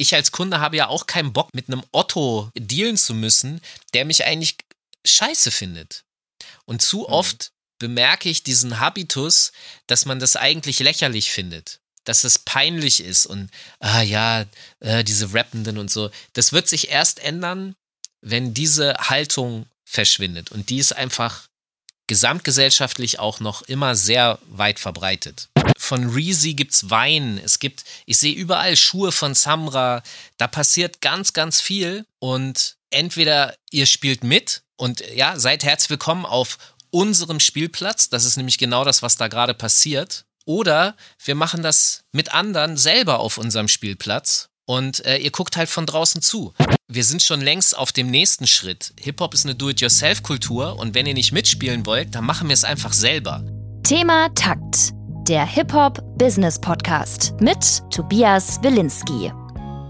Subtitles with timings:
[0.00, 3.60] ich als Kunde habe ja auch keinen Bock, mit einem Otto dealen zu müssen,
[3.92, 4.56] der mich eigentlich
[5.06, 6.04] scheiße findet.
[6.64, 7.04] Und zu mhm.
[7.04, 9.52] oft bemerke ich diesen Habitus,
[9.86, 11.80] dass man das eigentlich lächerlich findet.
[12.04, 14.46] Dass es peinlich ist und, ah ja,
[14.80, 16.10] äh, diese Rappenden und so.
[16.32, 17.74] Das wird sich erst ändern,
[18.22, 20.50] wenn diese Haltung verschwindet.
[20.50, 21.49] Und die ist einfach
[22.10, 25.48] gesamtgesellschaftlich auch noch immer sehr weit verbreitet.
[25.78, 30.02] Von Reezy gibt's Wein, es gibt, ich sehe überall Schuhe von Samra,
[30.36, 36.26] da passiert ganz, ganz viel und entweder ihr spielt mit und ja, seid herzlich willkommen
[36.26, 36.58] auf
[36.90, 38.08] unserem Spielplatz.
[38.08, 40.24] Das ist nämlich genau das, was da gerade passiert.
[40.44, 45.68] Oder wir machen das mit anderen selber auf unserem Spielplatz und äh, ihr guckt halt
[45.68, 46.52] von draußen zu.
[46.86, 48.92] Wir sind schon längst auf dem nächsten Schritt.
[49.00, 52.92] Hip-Hop ist eine Do-it-yourself-Kultur und wenn ihr nicht mitspielen wollt, dann machen wir es einfach
[52.92, 53.42] selber.
[53.82, 54.92] Thema Takt.
[55.26, 59.32] Der Hip-Hop-Business-Podcast mit Tobias Wilinski.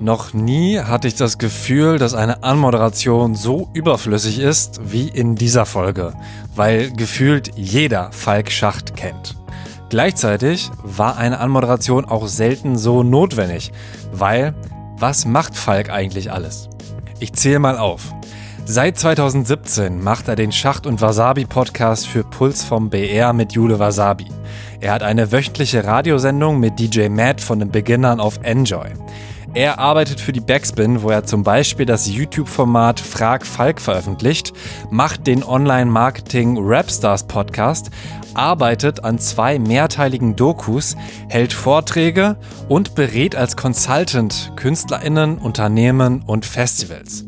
[0.00, 5.66] Noch nie hatte ich das Gefühl, dass eine Anmoderation so überflüssig ist wie in dieser
[5.66, 6.14] Folge,
[6.56, 9.36] weil gefühlt jeder Falk Schacht kennt.
[9.90, 13.72] Gleichzeitig war eine Anmoderation auch selten so notwendig,
[14.12, 14.54] weil
[15.00, 16.68] was macht Falk eigentlich alles?
[17.20, 18.14] Ich zähle mal auf.
[18.66, 24.26] Seit 2017 macht er den Schacht- und Wasabi-Podcast für Puls vom BR mit Jule Wasabi.
[24.80, 28.90] Er hat eine wöchentliche Radiosendung mit DJ Matt von den Beginnern auf Enjoy.
[29.52, 34.52] Er arbeitet für die Backspin, wo er zum Beispiel das YouTube-Format Frag Falk veröffentlicht,
[34.90, 37.90] macht den Online-Marketing Rapstars Podcast,
[38.34, 40.96] arbeitet an zwei mehrteiligen Dokus,
[41.28, 42.36] hält Vorträge
[42.68, 47.24] und berät als Consultant KünstlerInnen, Unternehmen und Festivals.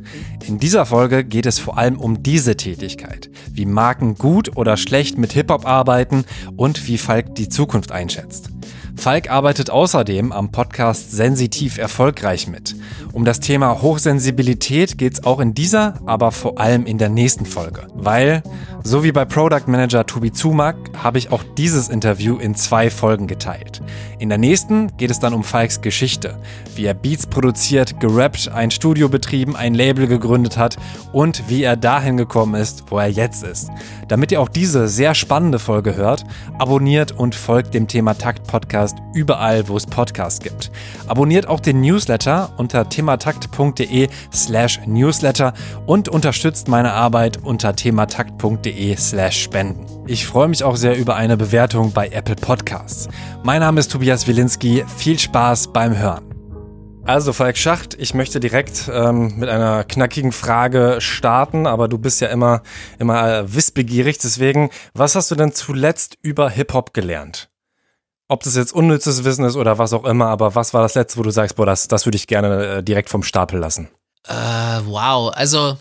[0.47, 5.19] In dieser Folge geht es vor allem um diese Tätigkeit, wie Marken gut oder schlecht
[5.19, 6.25] mit Hip-Hop arbeiten
[6.57, 8.51] und wie Falk die Zukunft einschätzt.
[8.97, 12.77] Falk arbeitet außerdem am Podcast Sensitiv erfolgreich mit.
[13.13, 17.45] Um das Thema Hochsensibilität geht es auch in dieser, aber vor allem in der nächsten
[17.45, 17.87] Folge.
[17.95, 18.43] Weil,
[18.85, 23.27] so wie bei Product Manager Tobi Zumak, habe ich auch dieses Interview in zwei Folgen
[23.27, 23.83] geteilt.
[24.19, 26.39] In der nächsten geht es dann um Falks Geschichte,
[26.77, 30.77] wie er Beats produziert, gerappt, ein Studio betrieben, ein Label gegründet hat
[31.13, 33.71] und wie er dahin gekommen ist, wo er jetzt ist.
[34.09, 36.25] Damit ihr auch diese sehr spannende Folge hört,
[36.59, 38.82] abonniert und folgt dem Thema Takt Podcast
[39.15, 40.71] überall, wo es Podcasts gibt.
[41.07, 45.53] Abonniert auch den Newsletter unter thematakt.de slash newsletter
[45.87, 49.87] und unterstützt meine Arbeit unter thematakt.de slash spenden.
[50.07, 53.09] Ich freue mich auch sehr über eine Bewertung bei Apple Podcasts.
[53.43, 54.85] Mein Name ist Tobias Wilinski.
[54.97, 56.33] Viel Spaß beim Hören.
[57.05, 62.21] Also Falk Schacht, ich möchte direkt ähm, mit einer knackigen Frage starten, aber du bist
[62.21, 62.63] ja immer,
[63.01, 64.19] immer wissbegierig.
[64.19, 67.52] Deswegen, was hast du denn zuletzt über Hip-Hop gelernt?
[68.33, 71.19] Ob das jetzt unnützes Wissen ist oder was auch immer, aber was war das letzte,
[71.19, 73.91] wo du sagst, boah, das, das würde ich gerne äh, direkt vom Stapel lassen?
[74.27, 75.77] Äh, wow, also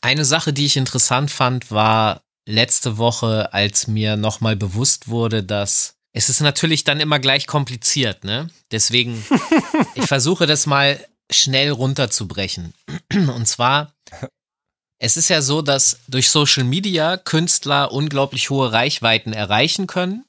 [0.00, 5.94] eine Sache, die ich interessant fand, war letzte Woche, als mir nochmal bewusst wurde, dass
[6.12, 8.50] es ist natürlich dann immer gleich kompliziert, ne?
[8.72, 9.24] Deswegen,
[9.94, 10.98] ich versuche das mal
[11.30, 12.74] schnell runterzubrechen.
[13.12, 13.94] Und zwar,
[14.98, 20.24] es ist ja so, dass durch Social Media Künstler unglaublich hohe Reichweiten erreichen können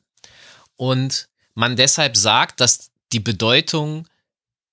[0.79, 4.07] und man deshalb sagt, dass die Bedeutung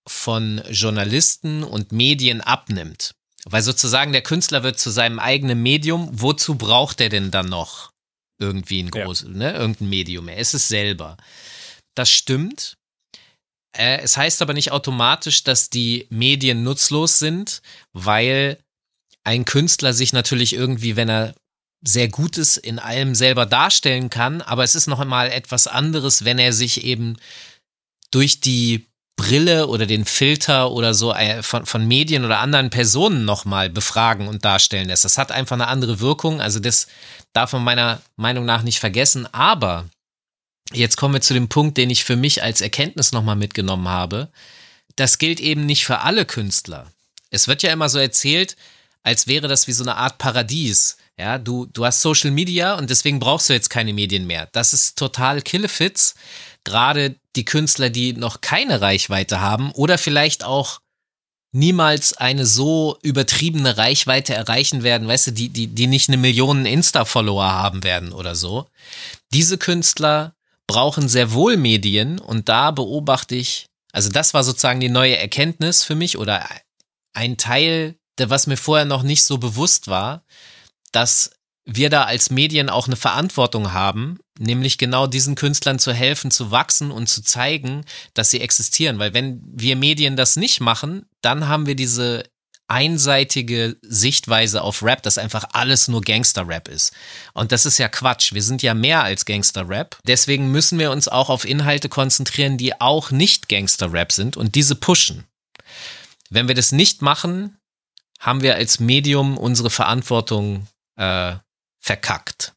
[0.07, 3.15] von Journalisten und Medien abnimmt.
[3.45, 6.09] Weil sozusagen der Künstler wird zu seinem eigenen Medium.
[6.13, 7.91] Wozu braucht er denn dann noch?
[8.39, 9.35] irgendwie ein großes, ja.
[9.35, 10.29] ne, irgendein Medium.
[10.29, 11.17] Er ist es selber.
[11.95, 12.77] Das stimmt.
[13.77, 17.63] Äh, es heißt aber nicht automatisch, dass die Medien nutzlos sind,
[17.93, 18.59] weil
[19.25, 21.35] ein Künstler sich natürlich irgendwie, wenn er
[21.83, 24.43] sehr gut ist, in allem selber darstellen kann.
[24.43, 27.17] Aber es ist noch einmal etwas anderes, wenn er sich eben
[28.11, 33.25] durch die Brille oder den Filter oder so äh, von, von Medien oder anderen Personen
[33.25, 35.07] nochmal befragen und darstellen lässt.
[35.07, 36.41] Das hat einfach eine andere Wirkung.
[36.41, 36.87] Also das
[37.33, 39.27] darf man meiner Meinung nach nicht vergessen.
[39.33, 39.87] Aber
[40.73, 44.29] jetzt kommen wir zu dem Punkt, den ich für mich als Erkenntnis nochmal mitgenommen habe.
[44.97, 46.93] Das gilt eben nicht für alle Künstler.
[47.31, 48.57] Es wird ja immer so erzählt,
[49.07, 50.97] als wäre das wie so eine Art Paradies.
[51.17, 54.49] Ja, du, du hast Social Media und deswegen brauchst du jetzt keine Medien mehr.
[54.53, 56.15] Das ist total Killefits
[56.65, 60.81] gerade die Künstler, die noch keine Reichweite haben oder vielleicht auch
[61.53, 66.67] niemals eine so übertriebene Reichweite erreichen werden, weißt du, die, die, die nicht eine Million
[66.67, 68.67] Insta-Follower haben werden oder so.
[69.33, 70.35] Diese Künstler
[70.67, 75.85] brauchen sehr wohl Medien und da beobachte ich, also das war sozusagen die neue Erkenntnis
[75.85, 76.45] für mich oder
[77.15, 80.25] ein Teil, was mir vorher noch nicht so bewusst war,
[80.93, 81.31] dass
[81.67, 86.51] wir da als Medien auch eine Verantwortung haben, nämlich genau diesen Künstlern zu helfen, zu
[86.53, 87.85] wachsen und zu zeigen,
[88.15, 88.99] dass sie existieren.
[88.99, 92.25] Weil wenn wir Medien das nicht machen, dann haben wir diese
[92.69, 96.93] einseitige Sichtweise auf Rap, dass einfach alles nur Gangster-Rap ist.
[97.33, 98.33] Und das ist ja Quatsch.
[98.33, 99.99] Wir sind ja mehr als Gangster-Rap.
[100.07, 104.75] Deswegen müssen wir uns auch auf Inhalte konzentrieren, die auch nicht Gangster-Rap sind und diese
[104.75, 105.25] pushen.
[106.29, 107.57] Wenn wir das nicht machen,
[108.19, 110.67] haben wir als Medium unsere Verantwortung
[110.97, 111.35] äh,
[111.81, 112.57] verkackt.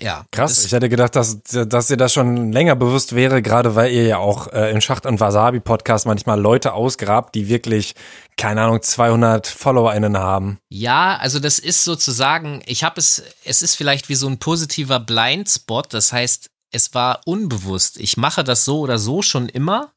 [0.00, 0.24] Ja.
[0.32, 0.64] Krass.
[0.64, 4.18] Ich hätte gedacht, dass, dass dir das schon länger bewusst wäre, gerade weil ihr ja
[4.18, 7.94] auch äh, im Schacht- und Wasabi-Podcast manchmal Leute ausgrabt, die wirklich,
[8.36, 10.58] keine Ahnung, 200 FollowerInnen haben.
[10.68, 14.98] Ja, also das ist sozusagen, ich habe es, es ist vielleicht wie so ein positiver
[14.98, 15.94] Blindspot.
[15.94, 18.00] Das heißt, es war unbewusst.
[18.00, 19.92] Ich mache das so oder so schon immer,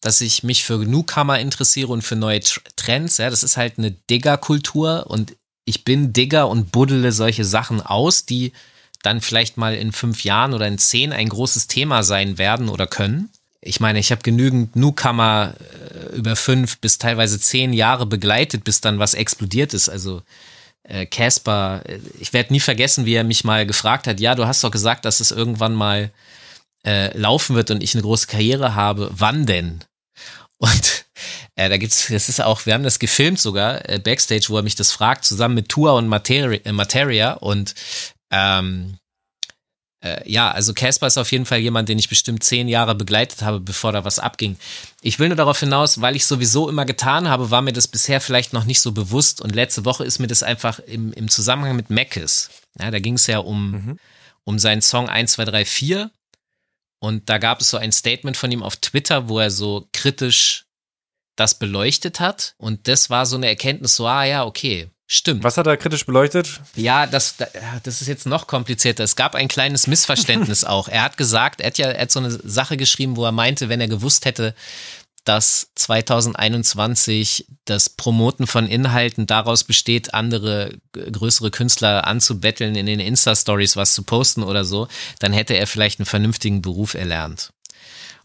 [0.00, 2.40] dass ich mich für Newcomer interessiere und für neue
[2.76, 3.18] Trends.
[3.18, 5.34] Ja, das ist halt eine Digger-Kultur und
[5.64, 8.52] ich bin Digger und buddele solche Sachen aus, die
[9.02, 12.86] dann vielleicht mal in fünf Jahren oder in zehn ein großes Thema sein werden oder
[12.86, 13.30] können.
[13.60, 18.80] Ich meine, ich habe genügend Newcomer äh, über fünf bis teilweise zehn Jahre begleitet, bis
[18.80, 19.88] dann was explodiert ist.
[19.88, 20.22] Also
[20.84, 24.46] äh, Casper, äh, ich werde nie vergessen, wie er mich mal gefragt hat, ja, du
[24.46, 26.10] hast doch gesagt, dass es irgendwann mal
[26.86, 29.10] äh, laufen wird und ich eine große Karriere habe.
[29.12, 29.80] Wann denn?
[30.58, 31.04] Und
[31.56, 34.62] äh, da gibt's, das ist auch, wir haben das gefilmt sogar, äh, Backstage, wo er
[34.62, 37.74] mich das fragt, zusammen mit Tua und Materia, äh, Materia und
[38.30, 38.98] ähm,
[40.02, 43.42] äh, ja, also Casper ist auf jeden Fall jemand, den ich bestimmt zehn Jahre begleitet
[43.42, 44.56] habe, bevor da was abging.
[45.02, 48.20] Ich will nur darauf hinaus, weil ich sowieso immer getan habe, war mir das bisher
[48.20, 51.76] vielleicht noch nicht so bewusst und letzte Woche ist mir das einfach im, im Zusammenhang
[51.76, 52.50] mit Mackes.
[52.78, 53.98] Ja, da ging es ja um, mhm.
[54.44, 56.10] um seinen Song 1, 2, 3, 4
[56.98, 60.66] und da gab es so ein Statement von ihm auf Twitter, wo er so kritisch
[61.36, 65.44] das beleuchtet hat und das war so eine Erkenntnis, so, ah ja, okay, Stimmt.
[65.44, 66.60] Was hat er kritisch beleuchtet?
[66.74, 69.04] Ja, das, das ist jetzt noch komplizierter.
[69.04, 70.88] Es gab ein kleines Missverständnis auch.
[70.88, 73.68] Er hat gesagt, er hat ja er hat so eine Sache geschrieben, wo er meinte,
[73.68, 74.52] wenn er gewusst hätte,
[75.28, 83.76] dass 2021 das Promoten von Inhalten daraus besteht, andere größere Künstler anzubetteln, in den Insta-Stories
[83.76, 84.88] was zu posten oder so,
[85.18, 87.50] dann hätte er vielleicht einen vernünftigen Beruf erlernt.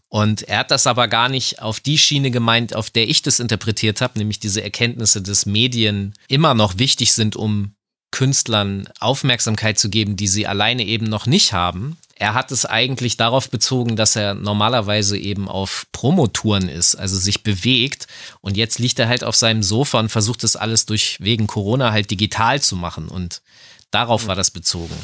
[0.08, 3.40] Und er hat das aber gar nicht auf die Schiene gemeint, auf der ich das
[3.40, 7.74] interpretiert habe, nämlich diese Erkenntnisse, dass Medien immer noch wichtig sind, um
[8.10, 11.96] Künstlern Aufmerksamkeit zu geben, die sie alleine eben noch nicht haben.
[12.22, 17.42] Er hat es eigentlich darauf bezogen, dass er normalerweise eben auf Promotouren ist, also sich
[17.42, 18.06] bewegt.
[18.40, 21.90] Und jetzt liegt er halt auf seinem Sofa und versucht es alles durch wegen Corona
[21.90, 23.08] halt digital zu machen.
[23.08, 23.42] Und
[23.90, 24.94] darauf war das bezogen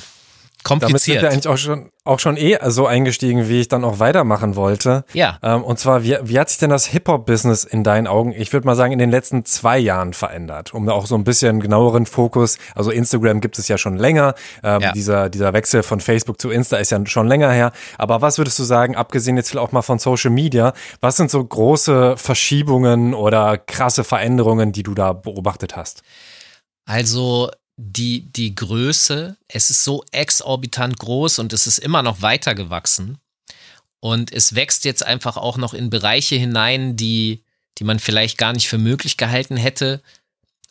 [0.65, 0.93] kompliziert.
[0.93, 4.01] Damit sind wir eigentlich auch schon, auch schon eh so eingestiegen, wie ich dann auch
[4.01, 5.05] weitermachen wollte.
[5.13, 5.39] Ja.
[5.43, 8.67] Ähm, und zwar, wie, wie hat sich denn das Hip-Hop-Business in deinen Augen, ich würde
[8.67, 10.75] mal sagen, in den letzten zwei Jahren verändert?
[10.75, 14.35] Um da auch so ein bisschen genaueren Fokus, also Instagram gibt es ja schon länger,
[14.63, 14.93] ähm, ja.
[14.93, 17.73] dieser, dieser Wechsel von Facebook zu Insta ist ja schon länger her.
[17.97, 21.31] Aber was würdest du sagen, abgesehen jetzt vielleicht auch mal von Social Media, was sind
[21.31, 26.03] so große Verschiebungen oder krasse Veränderungen, die du da beobachtet hast?
[26.85, 32.57] Also die, die Größe, es ist so exorbitant groß und es ist immer noch weiter
[32.57, 33.19] gewachsen.
[34.01, 37.45] Und es wächst jetzt einfach auch noch in Bereiche hinein, die,
[37.79, 40.03] die man vielleicht gar nicht für möglich gehalten hätte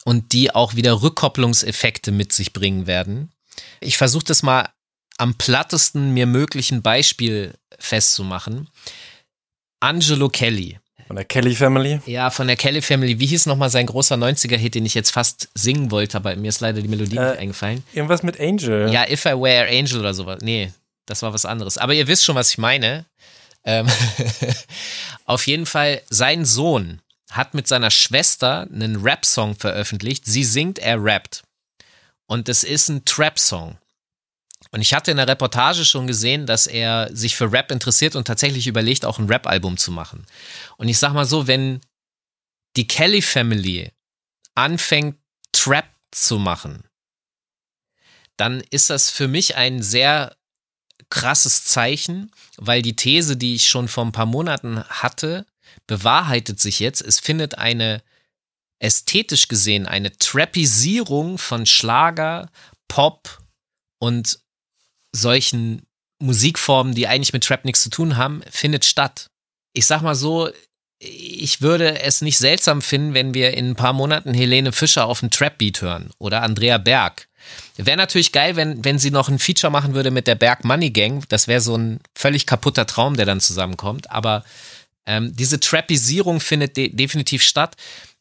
[0.03, 3.31] und die auch wieder Rückkopplungseffekte mit sich bringen werden.
[3.79, 4.69] Ich versuche das mal
[5.17, 8.69] am plattesten mir möglichen Beispiel festzumachen.
[9.79, 12.01] Angelo Kelly von der Kelly Family?
[12.05, 13.19] Ja, von der Kelly Family.
[13.19, 16.59] Wie hieß nochmal sein großer 90er-Hit, den ich jetzt fast singen wollte, aber mir ist
[16.59, 17.83] leider die Melodie äh, nicht eingefallen.
[17.93, 18.91] Irgendwas mit Angel.
[18.91, 20.39] Ja, If I Were Angel oder sowas.
[20.41, 20.71] Nee,
[21.05, 21.77] das war was anderes.
[21.77, 23.05] Aber ihr wisst schon, was ich meine.
[23.63, 23.87] Ähm
[25.25, 27.01] Auf jeden Fall, sein Sohn
[27.31, 30.25] hat mit seiner Schwester einen Rap-Song veröffentlicht.
[30.25, 31.43] Sie singt, er rappt.
[32.25, 33.77] Und es ist ein Trap-Song.
[34.77, 38.25] Und ich hatte in der Reportage schon gesehen, dass er sich für Rap interessiert und
[38.25, 40.27] tatsächlich überlegt, auch ein Rap-Album zu machen.
[40.77, 41.81] Und ich sag mal so, wenn
[42.75, 43.89] die Kelly Family
[44.53, 45.17] anfängt,
[45.51, 46.83] Trap zu machen,
[48.35, 50.37] dann ist das für mich ein sehr
[51.09, 55.47] krasses Zeichen, weil die These, die ich schon vor ein paar Monaten hatte,
[55.87, 57.01] bewahrheitet sich jetzt.
[57.01, 58.03] Es findet eine
[58.77, 62.51] ästhetisch gesehen eine Trappisierung von Schlager,
[62.87, 63.39] Pop
[63.97, 64.37] und
[65.17, 65.83] solchen
[66.19, 69.29] Musikformen, die eigentlich mit Trap nichts zu tun haben, findet statt.
[69.73, 70.49] Ich sag mal so,
[70.99, 75.19] ich würde es nicht seltsam finden, wenn wir in ein paar Monaten Helene Fischer auf
[75.19, 77.27] dem Trap-Beat hören oder Andrea Berg.
[77.77, 80.89] Wäre natürlich geil, wenn, wenn sie noch ein Feature machen würde mit der Berg Money
[80.89, 81.23] Gang.
[81.29, 84.09] Das wäre so ein völlig kaputter Traum, der dann zusammenkommt.
[84.09, 84.43] Aber
[85.05, 87.75] ähm, diese Trappisierung findet de definitiv statt.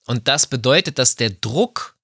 [0.06, 1.96] Und das bedeutet, dass der Druck,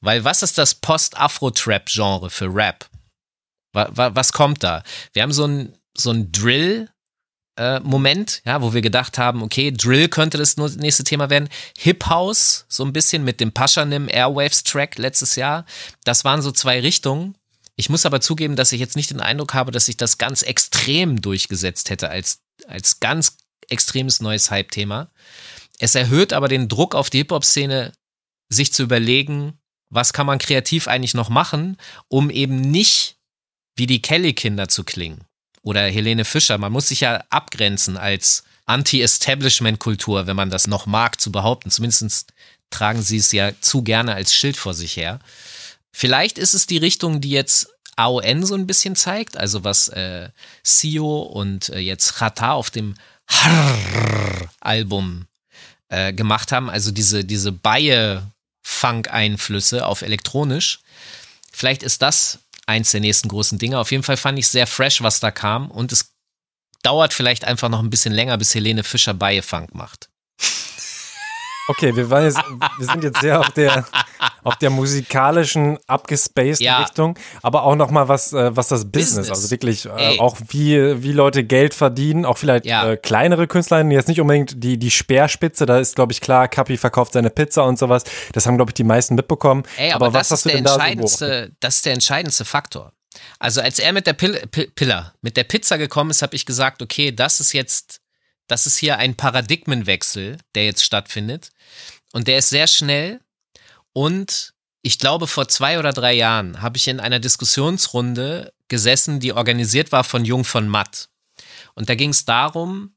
[0.00, 2.88] weil was ist das Post-Afro-Trap-Genre für Rap?
[3.78, 4.82] Wa, wa, was kommt da?
[5.12, 6.90] Wir haben so ein, so ein Drill,
[7.56, 11.48] äh, Moment, ja, wo wir gedacht haben, okay, Drill könnte das nächste Thema werden.
[11.78, 15.64] Hip House, so ein bisschen mit dem Paschanim Airwaves Track letztes Jahr.
[16.04, 17.36] Das waren so zwei Richtungen.
[17.76, 20.42] Ich muss aber zugeben, dass ich jetzt nicht den Eindruck habe, dass sich das ganz
[20.42, 23.36] extrem durchgesetzt hätte als, als ganz
[23.68, 25.10] extremes neues Hype-Thema.
[25.78, 27.92] Es erhöht aber den Druck auf die Hip-Hop-Szene,
[28.48, 29.58] sich zu überlegen,
[29.90, 31.76] was kann man kreativ eigentlich noch machen,
[32.08, 33.17] um eben nicht
[33.78, 35.24] wie die Kelly-Kinder zu klingen
[35.62, 36.58] oder Helene Fischer.
[36.58, 41.70] Man muss sich ja abgrenzen als Anti-Establishment-Kultur, wenn man das noch mag zu behaupten.
[41.70, 42.34] Zumindest
[42.70, 45.18] tragen sie es ja zu gerne als Schild vor sich her.
[45.92, 50.28] Vielleicht ist es die Richtung, die jetzt AON so ein bisschen zeigt, also was äh,
[50.62, 52.94] Sio und äh, jetzt Chata auf dem
[54.60, 55.26] Album
[55.88, 60.80] äh, gemacht haben, also diese, diese Baie-Funk-Einflüsse auf elektronisch.
[61.52, 63.78] Vielleicht ist das eins der nächsten großen Dinge.
[63.78, 66.14] Auf jeden Fall fand ich sehr fresh, was da kam und es
[66.82, 70.07] dauert vielleicht einfach noch ein bisschen länger, bis Helene Fischer Baie-Funk macht.
[71.68, 72.38] Okay, wir, waren jetzt,
[72.78, 73.86] wir sind jetzt sehr auf der,
[74.42, 76.80] auf der musikalischen, abgespaced ja.
[76.80, 79.30] Richtung, aber auch nochmal was, äh, was das Business, Business.
[79.30, 82.92] also wirklich äh, auch wie, wie Leute Geld verdienen, auch vielleicht ja.
[82.92, 86.78] äh, kleinere Künstler, jetzt nicht unbedingt die, die Speerspitze, da ist, glaube ich, klar, Kapi
[86.78, 89.64] verkauft seine Pizza und sowas, das haben, glaube ich, die meisten mitbekommen.
[89.76, 91.26] Ey, aber, aber was hast du denn da so
[91.60, 92.92] Das ist der entscheidendste Faktor.
[93.38, 96.82] Also als er mit der Pil Piller, mit der Pizza gekommen ist, habe ich gesagt,
[96.82, 98.00] okay, das ist jetzt
[98.48, 101.50] das ist hier ein Paradigmenwechsel, der jetzt stattfindet.
[102.12, 103.20] Und der ist sehr schnell.
[103.92, 109.32] Und ich glaube, vor zwei oder drei Jahren habe ich in einer Diskussionsrunde gesessen, die
[109.32, 111.08] organisiert war von Jung von Matt.
[111.74, 112.94] Und da ging es darum,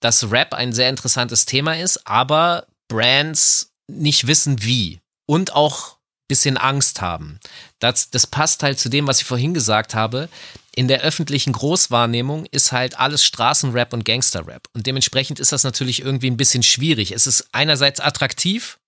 [0.00, 6.28] dass Rap ein sehr interessantes Thema ist, aber Brands nicht wissen wie und auch ein
[6.28, 7.40] bisschen Angst haben.
[7.78, 10.28] Das, das passt halt zu dem, was ich vorhin gesagt habe
[10.74, 14.68] in der öffentlichen Großwahrnehmung ist halt alles Straßenrap und Gangsterrap.
[14.72, 17.12] Und dementsprechend ist das natürlich irgendwie ein bisschen schwierig.
[17.12, 18.78] Es ist einerseits attraktiv,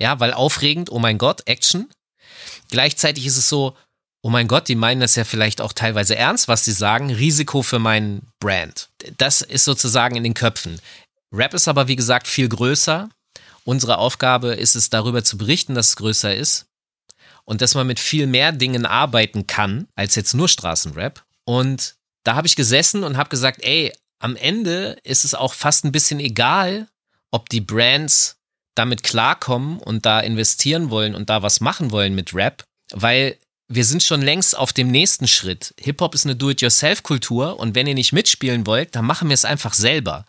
[0.00, 1.88] ja, weil aufregend, oh mein Gott, Action.
[2.70, 3.76] Gleichzeitig ist es so,
[4.22, 7.62] oh mein Gott, die meinen das ja vielleicht auch teilweise ernst, was sie sagen, Risiko
[7.62, 8.90] für meinen Brand.
[9.16, 10.80] Das ist sozusagen in den Köpfen.
[11.32, 13.08] Rap ist aber, wie gesagt, viel größer.
[13.64, 16.66] Unsere Aufgabe ist es, darüber zu berichten, dass es größer ist
[17.44, 21.24] und dass man mit viel mehr Dingen arbeiten kann, als jetzt nur Straßenrap.
[21.48, 25.82] Und da habe ich gesessen und habe gesagt, ey, am Ende ist es auch fast
[25.86, 26.88] ein bisschen egal,
[27.30, 28.36] ob die Brands
[28.74, 33.86] damit klarkommen und da investieren wollen und da was machen wollen mit Rap, weil wir
[33.86, 35.72] sind schon längst auf dem nächsten Schritt.
[35.80, 39.72] Hip-Hop ist eine Do-it-yourself-Kultur und wenn ihr nicht mitspielen wollt, dann machen wir es einfach
[39.72, 40.26] selber.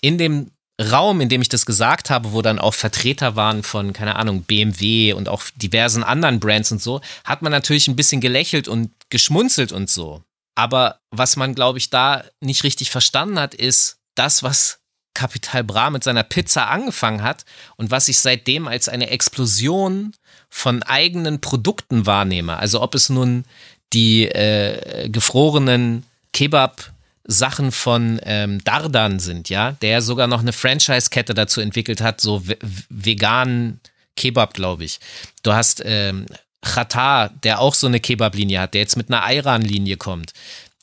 [0.00, 3.92] In dem Raum, in dem ich das gesagt habe, wo dann auch Vertreter waren von,
[3.92, 8.22] keine Ahnung, BMW und auch diversen anderen Brands und so, hat man natürlich ein bisschen
[8.22, 10.22] gelächelt und geschmunzelt und so.
[10.54, 14.80] Aber was man, glaube ich, da nicht richtig verstanden hat, ist das, was
[15.14, 17.44] Capital Bra mit seiner Pizza angefangen hat
[17.76, 20.12] und was ich seitdem als eine Explosion
[20.48, 22.56] von eigenen Produkten wahrnehme.
[22.56, 23.44] Also ob es nun
[23.92, 26.92] die äh, gefrorenen Kebab
[27.26, 32.42] Sachen von ähm, Dardan sind, ja, der sogar noch eine Franchise-Kette dazu entwickelt hat, so
[32.90, 33.80] veganen
[34.16, 35.00] Kebab, glaube ich.
[35.42, 36.26] Du hast ähm,
[36.64, 40.32] Chata, der auch so eine Kebab-Linie hat, der jetzt mit einer Ayran-Linie kommt.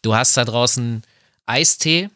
[0.01, 1.03] Du hast da draußen
[1.45, 2.09] Eistee,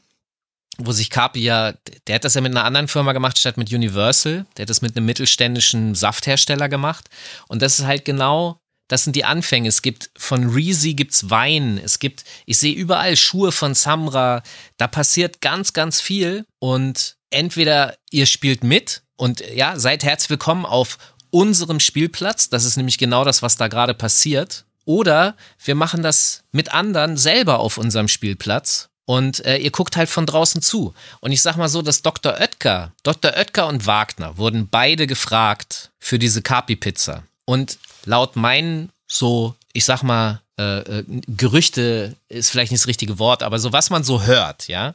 [0.77, 1.73] wo sich Kapi ja,
[2.07, 4.45] der hat das ja mit einer anderen Firma gemacht, statt mit Universal.
[4.57, 7.09] Der hat das mit einem mittelständischen Safthersteller gemacht.
[7.47, 9.69] Und das ist halt genau, das sind die Anfänge.
[9.69, 11.79] Es gibt von Reezy gibt's Wein.
[11.83, 14.43] Es gibt, ich sehe überall Schuhe von Samra.
[14.77, 16.45] Da passiert ganz, ganz viel.
[16.59, 20.97] Und entweder ihr spielt mit und ja, seid herzlich willkommen auf
[21.35, 22.47] unserem Spielplatz.
[22.49, 24.63] Das ist nämlich genau das, was da gerade passiert.
[24.85, 30.09] Oder wir machen das mit anderen selber auf unserem Spielplatz und äh, ihr guckt halt
[30.09, 30.93] von draußen zu.
[31.19, 32.39] Und ich sag mal so, dass Dr.
[32.39, 33.33] Oetker, Dr.
[33.35, 37.23] Oetker und Wagner wurden beide gefragt für diese Kapi-Pizza.
[37.43, 43.19] Und laut meinen so, ich sag mal, äh, äh, Gerüchte ist vielleicht nicht das richtige
[43.19, 44.93] Wort, aber so was man so hört, ja,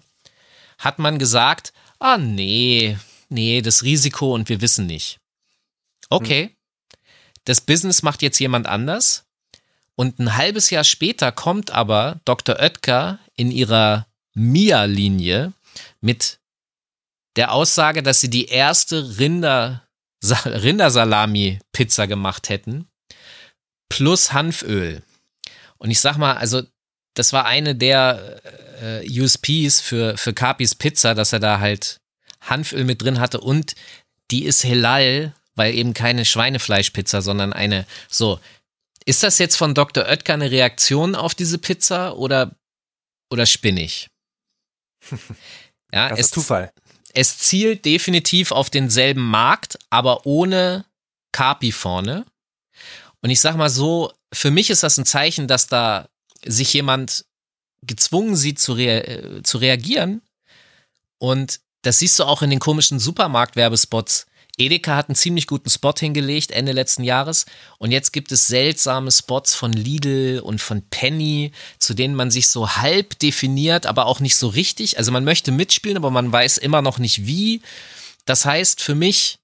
[0.79, 2.97] hat man gesagt, ah nee,
[3.29, 5.20] nee, das Risiko und wir wissen nicht.
[6.11, 6.51] Okay, hm.
[7.45, 9.27] das Business macht jetzt jemand anders.
[9.95, 12.57] Und ein halbes Jahr später kommt aber Dr.
[12.59, 15.53] Oetker in ihrer Mia-Linie
[16.01, 16.41] mit
[17.37, 19.87] der Aussage, dass sie die erste Rinder,
[20.23, 22.89] Rindersalami-Pizza gemacht hätten,
[23.89, 25.03] plus Hanföl.
[25.79, 26.63] Und ich sag mal, also
[27.15, 28.41] das war eine der
[28.81, 32.01] äh, USPs für, für Capis Pizza, dass er da halt
[32.41, 33.75] Hanföl mit drin hatte und
[34.31, 38.41] die ist Helal weil eben keine Schweinefleischpizza, sondern eine so.
[39.05, 40.05] Ist das jetzt von Dr.
[40.07, 42.57] Oetker eine Reaktion auf diese Pizza oder,
[43.31, 44.09] oder spinnig?
[45.93, 46.73] Ja, das es, ist Zufall.
[47.15, 50.85] Es zielt definitiv auf denselben Markt, aber ohne
[51.33, 52.25] Capi vorne.
[53.21, 56.09] Und ich sag mal so, für mich ist das ein Zeichen, dass da
[56.45, 57.25] sich jemand
[57.83, 60.23] gezwungen sieht zu, rea äh, zu reagieren.
[61.19, 64.27] Und das siehst du auch in den komischen Supermarktwerbespots.
[64.61, 67.47] Edeka hat einen ziemlich guten Spot hingelegt Ende letzten Jahres
[67.79, 72.49] und jetzt gibt es seltsame Spots von Lidl und von Penny, zu denen man sich
[72.49, 74.99] so halb definiert, aber auch nicht so richtig.
[74.99, 77.63] Also man möchte mitspielen, aber man weiß immer noch nicht wie.
[78.27, 79.39] Das heißt für mich,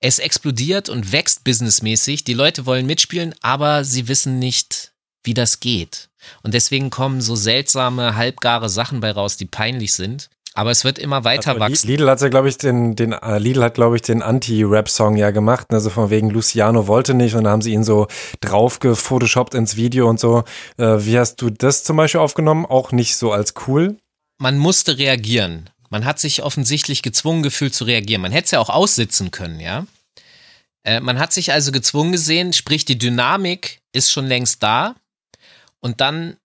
[0.00, 2.24] es explodiert und wächst businessmäßig.
[2.24, 4.92] Die Leute wollen mitspielen, aber sie wissen nicht,
[5.22, 6.08] wie das geht.
[6.42, 10.28] Und deswegen kommen so seltsame, halbgare Sachen bei raus, die peinlich sind.
[10.56, 11.86] Aber es wird immer weiter also, wachsen.
[11.86, 15.30] Lidl hat ja, glaube ich, den, den äh, Lidl hat, glaube ich, den Anti-Rap-Song ja
[15.30, 15.66] gemacht.
[15.70, 18.06] Also von wegen Luciano wollte nicht und dann haben sie ihn so
[18.40, 20.44] drauf gefotoshoppt ins Video und so.
[20.78, 22.64] Äh, wie hast du das zum Beispiel aufgenommen?
[22.64, 23.98] Auch nicht so als cool?
[24.38, 25.68] Man musste reagieren.
[25.90, 28.22] Man hat sich offensichtlich gezwungen gefühlt zu reagieren.
[28.22, 29.86] Man hätte es ja auch aussitzen können, ja.
[30.84, 34.94] Äh, man hat sich also gezwungen gesehen, sprich die Dynamik ist schon längst da.
[35.80, 36.38] Und dann,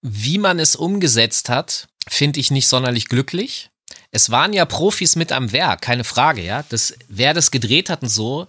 [0.00, 3.70] wie man es umgesetzt hat, finde ich nicht sonderlich glücklich.
[4.10, 6.64] Es waren ja Profis mit am Werk, keine Frage, ja.
[6.68, 8.48] Das, wer das gedreht hat und so,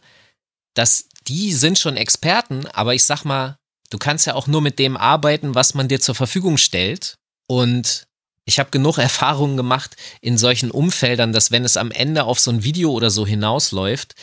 [0.73, 3.57] das, die sind schon Experten, aber ich sag mal,
[3.89, 7.15] du kannst ja auch nur mit dem arbeiten, was man dir zur Verfügung stellt.
[7.47, 8.07] Und
[8.45, 12.51] ich habe genug Erfahrungen gemacht in solchen Umfeldern, dass wenn es am Ende auf so
[12.51, 14.15] ein Video oder so hinausläuft,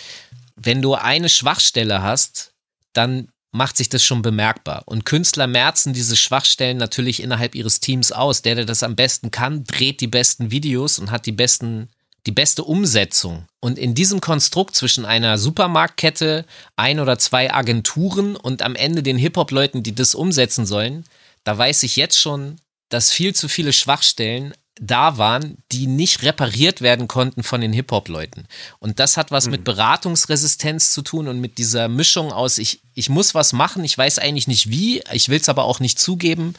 [0.56, 2.52] wenn du eine Schwachstelle hast,
[2.92, 4.82] dann macht sich das schon bemerkbar.
[4.86, 8.42] Und Künstler merzen diese Schwachstellen natürlich innerhalb ihres Teams aus.
[8.42, 11.88] Der, der das am besten kann, dreht die besten Videos und hat die besten,
[12.26, 13.46] die beste Umsetzung.
[13.60, 16.44] Und in diesem Konstrukt zwischen einer Supermarktkette,
[16.76, 21.04] ein oder zwei Agenturen und am Ende den Hip-Hop-Leuten, die das umsetzen sollen,
[21.44, 22.56] da weiß ich jetzt schon,
[22.90, 28.46] dass viel zu viele Schwachstellen da waren, die nicht repariert werden konnten von den Hip-Hop-Leuten.
[28.78, 29.52] Und das hat was mhm.
[29.52, 33.96] mit Beratungsresistenz zu tun und mit dieser Mischung aus, ich, ich muss was machen, ich
[33.96, 36.54] weiß eigentlich nicht wie, ich will es aber auch nicht zugeben.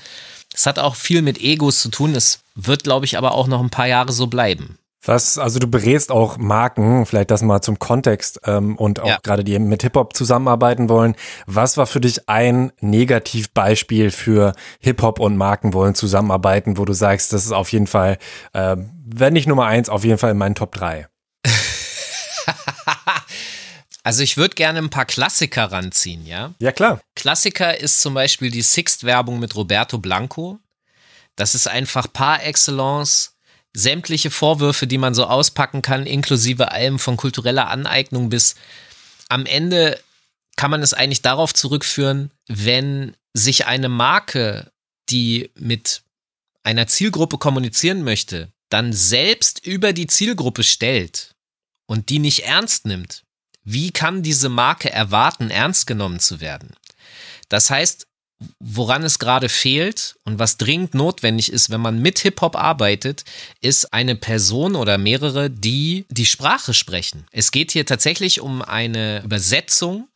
[0.53, 2.15] Es hat auch viel mit Egos zu tun.
[2.15, 4.78] Es wird, glaube ich, aber auch noch ein paar Jahre so bleiben.
[5.01, 9.19] Was, also du berätst auch Marken, vielleicht das mal zum Kontext ähm, und auch ja.
[9.23, 11.15] gerade die mit Hip-Hop zusammenarbeiten wollen.
[11.45, 17.31] Was war für dich ein Negativbeispiel für Hip-Hop und Marken wollen zusammenarbeiten, wo du sagst,
[17.31, 18.17] das ist auf jeden Fall,
[18.51, 21.07] äh, wenn nicht Nummer eins, auf jeden Fall in meinen Top 3?
[24.01, 26.53] Also ich würde gerne ein paar Klassiker ranziehen, ja?
[26.59, 26.99] Ja, klar.
[27.15, 30.57] Klassiker ist zum Beispiel die Sixt-Werbung mit Roberto Blanco.
[31.35, 33.35] Das ist einfach par excellence
[33.73, 38.55] sämtliche Vorwürfe, die man so auspacken kann, inklusive allem von kultureller Aneignung bis
[39.29, 39.99] am Ende
[40.55, 44.71] kann man es eigentlich darauf zurückführen, wenn sich eine Marke,
[45.09, 46.01] die mit
[46.63, 51.35] einer Zielgruppe kommunizieren möchte, dann selbst über die Zielgruppe stellt
[51.85, 53.23] und die nicht ernst nimmt,
[53.63, 56.75] wie kann diese Marke erwarten, ernst genommen zu werden?
[57.49, 58.07] Das heißt,
[58.59, 63.25] woran es gerade fehlt und was dringend notwendig ist, wenn man mit Hip-Hop arbeitet,
[63.61, 67.25] ist eine Person oder mehrere, die die Sprache sprechen.
[67.31, 70.07] Es geht hier tatsächlich um eine Übersetzung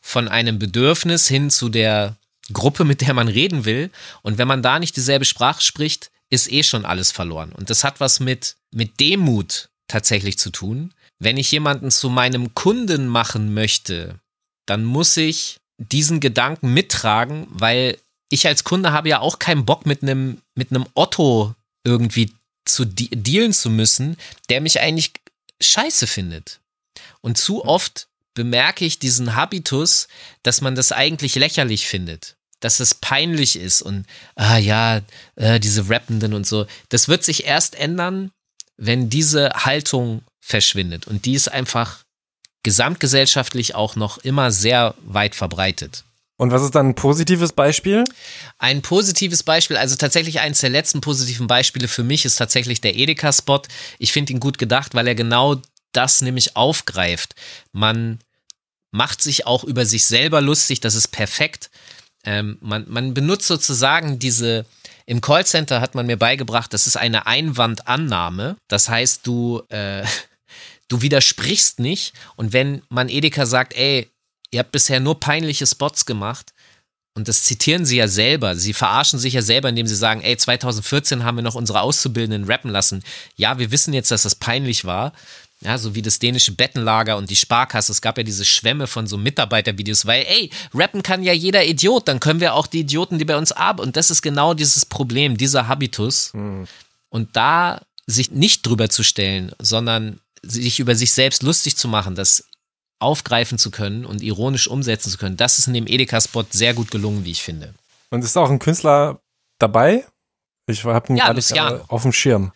[0.00, 2.16] von einem Bedürfnis hin zu der
[2.52, 3.90] Gruppe, mit der man reden will.
[4.22, 7.52] Und wenn man da nicht dieselbe Sprache spricht, ist eh schon alles verloren.
[7.52, 10.92] Und das hat was mit, mit Demut tatsächlich zu tun.
[11.18, 14.20] Wenn ich jemanden zu meinem Kunden machen möchte,
[14.66, 17.96] dann muss ich diesen Gedanken mittragen, weil
[18.28, 22.32] ich als Kunde habe ja auch keinen Bock mit einem mit einem Otto irgendwie
[22.64, 24.16] zu de dealen zu müssen,
[24.50, 25.12] der mich eigentlich
[25.60, 26.60] scheiße findet.
[27.22, 30.08] Und zu oft bemerke ich diesen Habitus,
[30.42, 35.00] dass man das eigentlich lächerlich findet, dass es peinlich ist und ah ja,
[35.36, 36.66] äh, diese Rappenden und so.
[36.90, 38.30] Das wird sich erst ändern,
[38.76, 42.04] wenn diese Haltung verschwindet und die ist einfach
[42.62, 46.04] gesamtgesellschaftlich auch noch immer sehr weit verbreitet.
[46.36, 48.04] Und was ist dann ein positives Beispiel?
[48.58, 52.96] Ein positives Beispiel, also tatsächlich eines der letzten positiven Beispiele für mich ist tatsächlich der
[52.96, 53.60] Edeka-Spot.
[53.98, 55.56] Ich finde ihn gut gedacht, weil er genau
[55.92, 57.34] das nämlich aufgreift.
[57.72, 58.20] Man
[58.90, 61.70] macht sich auch über sich selber lustig, das ist perfekt.
[62.24, 64.64] Ähm, man, man benutzt sozusagen diese,
[65.04, 68.56] im Callcenter hat man mir beigebracht, das ist eine Einwandannahme.
[68.68, 70.04] Das heißt, du, äh,
[70.90, 72.12] du widersprichst nicht.
[72.36, 74.10] Und wenn man Edeka sagt, ey,
[74.50, 76.52] ihr habt bisher nur peinliche Spots gemacht,
[77.14, 78.54] und das zitieren sie ja selber.
[78.54, 82.44] Sie verarschen sich ja selber, indem sie sagen, ey, 2014 haben wir noch unsere Auszubildenden
[82.44, 83.02] rappen lassen.
[83.36, 85.12] Ja, wir wissen jetzt, dass das peinlich war.
[85.60, 87.92] Ja, so wie das dänische Bettenlager und die Sparkasse.
[87.92, 92.08] Es gab ja diese Schwämme von so Mitarbeitervideos, weil, ey, rappen kann ja jeder Idiot,
[92.08, 93.88] dann können wir auch die Idioten, die bei uns arbeiten.
[93.88, 96.32] Und das ist genau dieses Problem, dieser Habitus.
[96.32, 96.66] Mhm.
[97.10, 102.14] Und da sich nicht drüber zu stellen, sondern sich über sich selbst lustig zu machen,
[102.14, 102.44] das
[102.98, 106.90] aufgreifen zu können und ironisch umsetzen zu können, das ist in dem Edeka-Spot sehr gut
[106.90, 107.74] gelungen, wie ich finde.
[108.10, 109.20] Und ist auch ein Künstler
[109.58, 110.04] dabei?
[110.66, 111.84] Ich habe ihn ja, Luciano.
[111.88, 112.52] auf dem Schirm.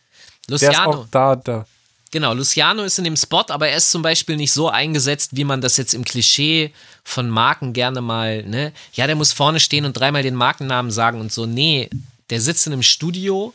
[0.48, 0.72] Luciano.
[0.72, 1.66] Der ist auch da, da.
[2.10, 5.42] Genau, Luciano ist in dem Spot, aber er ist zum Beispiel nicht so eingesetzt, wie
[5.42, 8.72] man das jetzt im Klischee von Marken gerne mal, ne?
[8.92, 11.46] Ja, der muss vorne stehen und dreimal den Markennamen sagen und so.
[11.46, 11.90] Nee,
[12.30, 13.52] der sitzt in einem Studio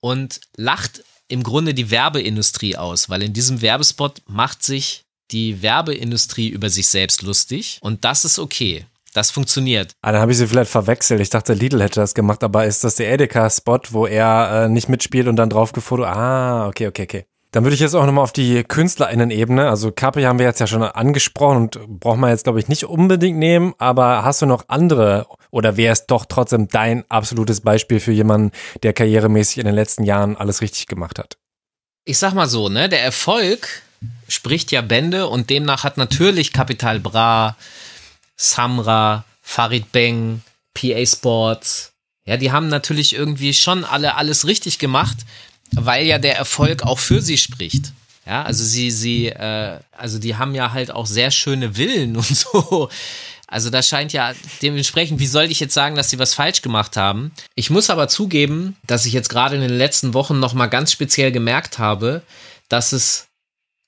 [0.00, 6.48] und lacht im Grunde die Werbeindustrie aus, weil in diesem Werbespot macht sich die Werbeindustrie
[6.48, 8.84] über sich selbst lustig und das ist okay.
[9.12, 9.92] Das funktioniert.
[10.02, 11.20] Ah, dann habe ich sie vielleicht verwechselt.
[11.20, 14.88] Ich dachte, Lidl hätte das gemacht, aber ist das der Edeka-Spot, wo er äh, nicht
[14.88, 16.04] mitspielt und dann drauf gefoto?
[16.04, 17.24] Ah, okay, okay, okay.
[17.52, 20.68] Dann würde ich jetzt auch nochmal auf die KünstlerInnen-Ebene, also Capri haben wir jetzt ja
[20.68, 24.66] schon angesprochen und braucht man jetzt, glaube ich, nicht unbedingt nehmen, aber hast du noch
[24.68, 28.52] andere oder wäre es doch trotzdem dein absolutes Beispiel für jemanden,
[28.84, 31.38] der karrieremäßig in den letzten Jahren alles richtig gemacht hat?
[32.04, 33.82] Ich sag mal so, ne, der Erfolg
[34.28, 37.56] spricht ja Bände und demnach hat natürlich Capital Bra,
[38.36, 40.42] Samra, Farid Beng,
[40.74, 41.90] PA Sports,
[42.26, 45.18] ja, die haben natürlich irgendwie schon alle alles richtig gemacht,
[45.76, 47.92] weil ja der Erfolg auch für sie spricht.
[48.26, 52.36] Ja, also sie, sie, äh, also die haben ja halt auch sehr schöne Villen und
[52.36, 52.88] so.
[53.46, 56.96] Also da scheint ja dementsprechend, wie soll ich jetzt sagen, dass sie was falsch gemacht
[56.96, 57.32] haben?
[57.56, 61.32] Ich muss aber zugeben, dass ich jetzt gerade in den letzten Wochen nochmal ganz speziell
[61.32, 62.22] gemerkt habe,
[62.68, 63.26] dass es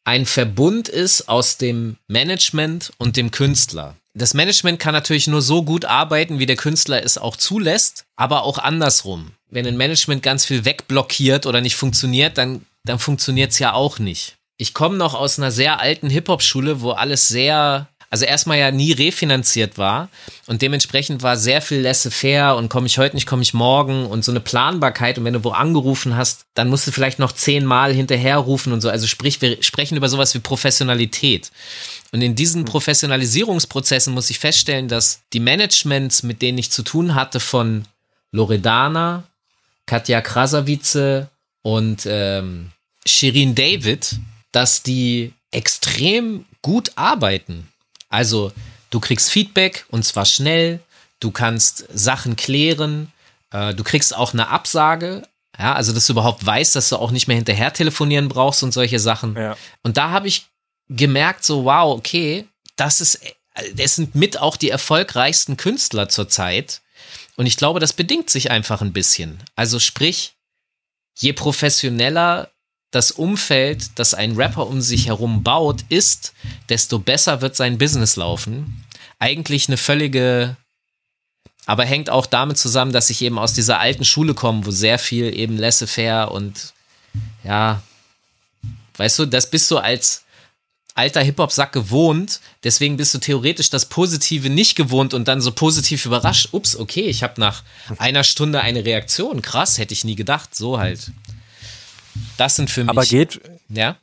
[0.04, 3.94] ein Verbund ist aus dem Management und dem Künstler.
[4.14, 8.42] Das Management kann natürlich nur so gut arbeiten, wie der Künstler es auch zulässt, aber
[8.42, 9.32] auch andersrum.
[9.50, 13.98] Wenn ein Management ganz viel wegblockiert oder nicht funktioniert, dann, dann funktioniert es ja auch
[13.98, 14.36] nicht.
[14.58, 18.92] Ich komme noch aus einer sehr alten Hip-Hop-Schule, wo alles sehr also erstmal ja nie
[18.92, 20.10] refinanziert war
[20.46, 24.22] und dementsprechend war sehr viel laissez-faire und komme ich heute nicht, komme ich morgen und
[24.22, 27.94] so eine Planbarkeit und wenn du wo angerufen hast, dann musst du vielleicht noch zehnmal
[27.94, 28.90] hinterherrufen und so.
[28.90, 31.50] Also sprich, wir sprechen über sowas wie Professionalität.
[32.12, 32.66] Und in diesen hm.
[32.66, 37.86] Professionalisierungsprozessen muss ich feststellen, dass die Managements, mit denen ich zu tun hatte von
[38.30, 39.24] Loredana,
[39.86, 41.26] Katja Krasavice
[41.62, 42.70] und ähm,
[43.04, 44.16] Shirin David,
[44.52, 47.68] dass die extrem gut arbeiten.
[48.08, 48.52] Also
[48.90, 50.80] du kriegst Feedback und zwar schnell,
[51.20, 53.12] du kannst Sachen klären,
[53.50, 55.22] äh, du kriegst auch eine Absage,
[55.58, 58.72] ja, also dass du überhaupt weißt, dass du auch nicht mehr hinterher telefonieren brauchst und
[58.72, 59.36] solche Sachen.
[59.36, 59.56] Ja.
[59.82, 60.46] Und da habe ich
[60.96, 63.20] gemerkt, so wow, okay, das ist,
[63.74, 66.80] das sind mit auch die erfolgreichsten Künstler zurzeit.
[67.36, 69.42] Und ich glaube, das bedingt sich einfach ein bisschen.
[69.56, 70.34] Also sprich,
[71.18, 72.50] je professioneller
[72.90, 76.34] das Umfeld, das ein Rapper um sich herum baut, ist,
[76.68, 78.84] desto besser wird sein Business laufen.
[79.18, 80.56] Eigentlich eine völlige,
[81.64, 84.98] aber hängt auch damit zusammen, dass ich eben aus dieser alten Schule komme, wo sehr
[84.98, 86.74] viel eben laissez-faire und
[87.44, 87.82] ja,
[88.96, 90.24] weißt du, das bist du als
[90.94, 96.06] alter Hip-Hop-Sack gewohnt, deswegen bist du theoretisch das Positive nicht gewohnt und dann so positiv
[96.06, 96.48] überrascht.
[96.52, 97.62] Ups, okay, ich habe nach
[97.98, 99.42] einer Stunde eine Reaktion.
[99.42, 100.54] Krass, hätte ich nie gedacht.
[100.54, 101.10] So halt.
[102.36, 102.90] Das sind für mich.
[102.90, 103.40] Aber geht.
[103.68, 103.96] Ja.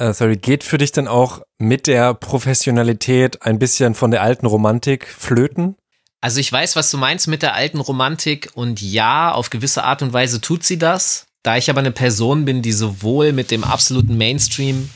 [0.00, 4.46] Uh, sorry, geht für dich dann auch mit der Professionalität ein bisschen von der alten
[4.46, 5.76] Romantik flöten?
[6.20, 10.02] Also ich weiß, was du meinst mit der alten Romantik und ja, auf gewisse Art
[10.02, 11.26] und Weise tut sie das.
[11.44, 14.88] Da ich aber eine Person bin, die sowohl mit dem absoluten Mainstream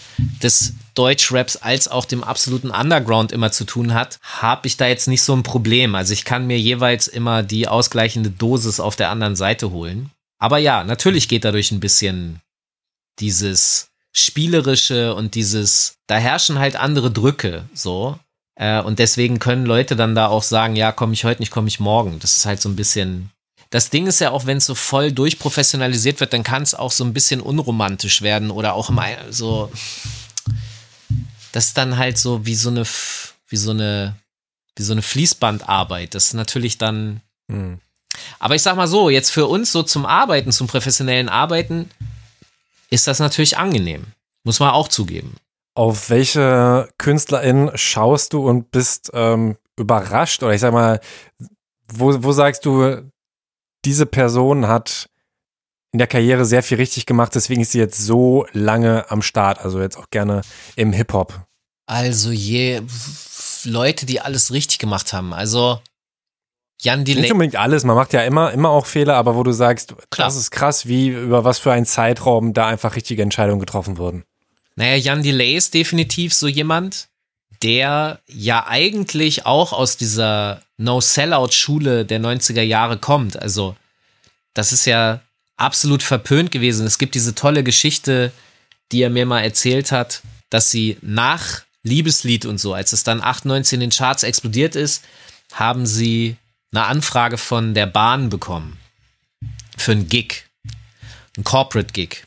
[0.42, 5.08] des Deutschraps als auch dem absoluten Underground immer zu tun hat, habe ich da jetzt
[5.08, 5.94] nicht so ein Problem.
[5.94, 10.10] Also ich kann mir jeweils immer die ausgleichende Dosis auf der anderen Seite holen.
[10.38, 12.40] Aber ja, natürlich geht dadurch ein bisschen
[13.18, 18.18] dieses spielerische und dieses, da herrschen halt andere Drücke, so.
[18.54, 21.68] Äh, und deswegen können Leute dann da auch sagen, ja, komme ich heute nicht, komme
[21.68, 22.18] ich morgen.
[22.20, 23.30] Das ist halt so ein bisschen.
[23.70, 26.92] Das Ding ist ja auch, wenn es so voll durchprofessionalisiert wird, dann kann es auch
[26.92, 29.70] so ein bisschen unromantisch werden oder auch mal so.
[31.52, 32.84] Das ist dann halt so wie so eine,
[33.48, 34.16] wie so eine,
[34.76, 36.14] wie so eine Fließbandarbeit.
[36.14, 37.20] Das ist natürlich dann.
[37.50, 37.80] Hm
[38.38, 41.90] aber ich sag mal so, jetzt für uns so zum Arbeiten, zum professionellen Arbeiten,
[42.90, 44.04] ist das natürlich angenehm.
[44.44, 45.36] Muss man auch zugeben.
[45.74, 50.42] Auf welche KünstlerInnen schaust du und bist ähm, überrascht?
[50.42, 51.00] Oder ich sag mal,
[51.92, 53.02] wo, wo sagst du,
[53.84, 55.08] diese Person hat
[55.92, 59.58] in der Karriere sehr viel richtig gemacht, deswegen ist sie jetzt so lange am Start,
[59.60, 60.42] also jetzt auch gerne
[60.76, 61.46] im Hip-Hop.
[61.86, 62.82] Also je
[63.64, 65.32] Leute, die alles richtig gemacht haben.
[65.32, 65.80] Also
[66.80, 67.22] Jan Delay.
[67.22, 70.28] Nicht unbedingt alles, man macht ja immer, immer auch Fehler, aber wo du sagst, Klar.
[70.28, 74.24] das ist krass, wie über was für einen Zeitraum da einfach richtige Entscheidungen getroffen wurden.
[74.76, 77.07] Naja, Jan Delay ist definitiv so jemand,
[77.62, 83.40] der ja eigentlich auch aus dieser No-Sellout-Schule der 90er Jahre kommt.
[83.40, 83.76] Also,
[84.54, 85.20] das ist ja
[85.56, 86.86] absolut verpönt gewesen.
[86.86, 88.32] Es gibt diese tolle Geschichte,
[88.92, 93.22] die er mir mal erzählt hat, dass sie nach Liebeslied und so, als es dann
[93.22, 95.04] 98 in den Charts explodiert ist,
[95.52, 96.36] haben sie
[96.72, 98.78] eine Anfrage von der Bahn bekommen.
[99.76, 100.44] Für einen Gig.
[101.36, 102.24] Ein Corporate Gig.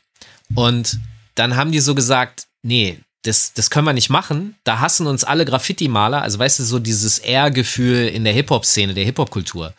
[0.56, 1.00] Und
[1.36, 4.56] dann haben die so gesagt, nee, das, das können wir nicht machen.
[4.64, 9.06] Da hassen uns alle Graffiti-Maler, also weißt du, so dieses Ehrgefühl in der Hip-Hop-Szene, der
[9.06, 9.74] Hip-Hop-Kultur.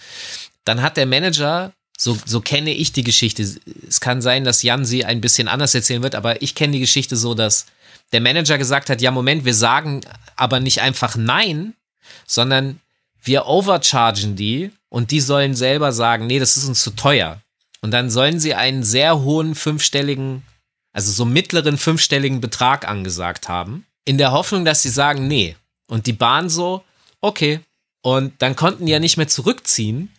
[0.65, 3.43] Dann hat der Manager, so, so kenne ich die Geschichte.
[3.89, 6.81] Es kann sein, dass Jan sie ein bisschen anders erzählen wird, aber ich kenne die
[6.81, 7.67] Geschichte so, dass
[8.13, 10.03] der Manager gesagt hat, ja, Moment, wir sagen
[10.37, 11.75] aber nicht einfach nein,
[12.27, 12.81] sondern
[13.23, 17.41] wir overchargen die und die sollen selber sagen, nee, das ist uns zu teuer.
[17.81, 20.43] Und dann sollen sie einen sehr hohen fünfstelligen
[20.93, 25.57] also so mittleren fünfstelligen Betrag angesagt haben, in der Hoffnung, dass sie sagen, nee.
[25.89, 26.85] Und die Bahn so,
[27.21, 27.61] okay.
[28.03, 30.13] Und dann konnten die ja nicht mehr zurückziehen.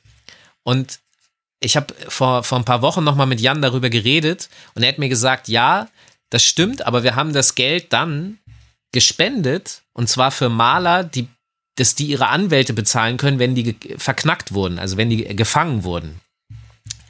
[0.63, 0.99] Und
[1.63, 4.99] ich habe vor, vor ein paar Wochen nochmal mit Jan darüber geredet und er hat
[4.99, 5.87] mir gesagt, ja,
[6.29, 8.39] das stimmt, aber wir haben das Geld dann
[8.91, 11.27] gespendet und zwar für Maler, die,
[11.75, 16.19] dass die ihre Anwälte bezahlen können, wenn die verknackt wurden, also wenn die gefangen wurden.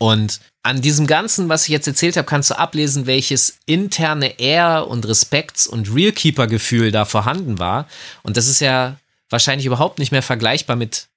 [0.04, 4.86] Und an diesem Ganzen, was ich jetzt erzählt habe, kannst du ablesen, welches interne Ehr-
[4.90, 7.88] und Respekts- und Realkeeper-Gefühl da vorhanden war.
[8.22, 8.98] Und das ist ja
[9.30, 11.08] wahrscheinlich überhaupt nicht mehr vergleichbar mit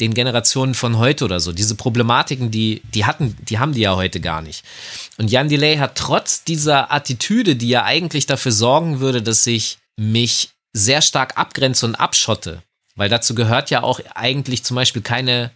[0.00, 1.52] den Generationen von heute oder so.
[1.52, 4.64] Diese Problematiken, die, die hatten, die haben die ja heute gar nicht.
[5.18, 9.78] Und Jan Delay hat trotz dieser Attitüde, die ja eigentlich dafür sorgen würde, dass ich
[9.96, 12.60] mich sehr stark abgrenze und abschotte,
[12.96, 15.52] weil dazu gehört ja auch eigentlich zum Beispiel keine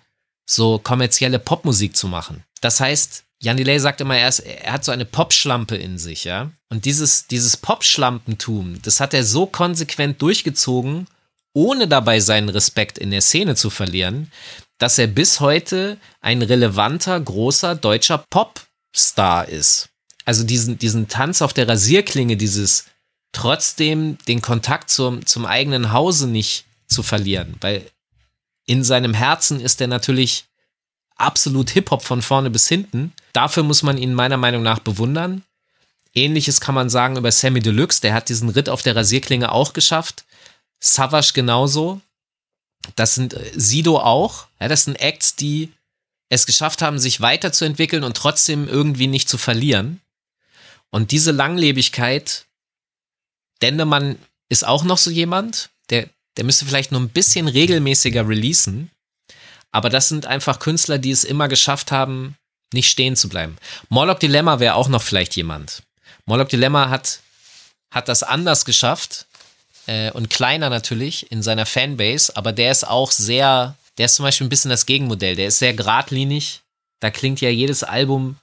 [0.49, 2.46] so kommerzielle Popmusik zu machen.
[2.61, 6.25] Das heißt, Jan Delay sagt immer, er, ist, er hat so eine Popschlampe in sich,
[6.25, 6.51] ja.
[6.71, 11.07] Und dieses, dieses Popschlampentum, das hat er so konsequent durchgezogen,
[11.53, 14.31] ohne dabei seinen Respekt in der Szene zu verlieren,
[14.79, 19.88] dass er bis heute ein relevanter, großer deutscher Popstar ist.
[20.25, 22.87] Also diesen, diesen Tanz auf der Rasierklinge, dieses
[23.33, 27.87] trotzdem den Kontakt zum, zum eigenen Hause nicht zu verlieren, weil
[28.66, 30.46] in seinem Herzen ist er natürlich
[31.17, 33.13] absolut Hip-Hop von vorne bis hinten.
[33.33, 35.43] Dafür muss man ihn meiner Meinung nach bewundern.
[36.15, 39.73] Ähnliches kann man sagen über Sammy Deluxe, der hat diesen Ritt auf der Rasierklinge auch
[39.73, 40.25] geschafft.
[40.81, 42.01] Savage genauso.
[42.95, 44.47] Das sind äh, Sido auch.
[44.61, 45.73] Ja, das sind Acts, die
[46.29, 50.01] es geschafft haben, sich weiterzuentwickeln und trotzdem irgendwie nicht zu verlieren.
[50.91, 52.47] Und diese Langlebigkeit,
[53.63, 58.91] Dendemann ist auch noch so jemand, der, der müsste vielleicht nur ein bisschen regelmäßiger releasen.
[59.77, 62.35] Aber das sind einfach Künstler, die es immer geschafft haben,
[62.73, 63.59] nicht stehen zu bleiben.
[63.91, 65.83] Morlock Dilemma wäre auch noch vielleicht jemand.
[66.25, 67.21] Morlock Dilemma hat,
[67.91, 69.27] hat das anders geschafft
[69.87, 74.23] äh, und kleiner natürlich in seiner Fanbase, aber der ist auch sehr, der ist zum
[74.23, 75.37] Beispiel ein bisschen das Gegenmodell.
[75.37, 76.62] Der ist sehr geradlinig.
[77.01, 78.37] Da klingt ja jedes Album,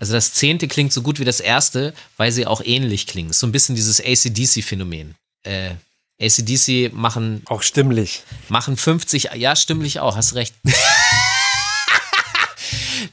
[0.00, 3.32] also das zehnte klingt so gut wie das erste, weil sie auch ähnlich klingen.
[3.32, 5.14] So ein bisschen dieses ACDC-Phänomen.
[5.44, 5.76] Äh,
[6.20, 7.42] ACDC machen.
[7.46, 8.22] Auch stimmlich.
[8.48, 10.54] Machen 50, ja, stimmlich auch, hast recht.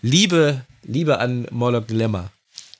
[0.02, 2.32] Liebe, Liebe an Morlock Dilemma.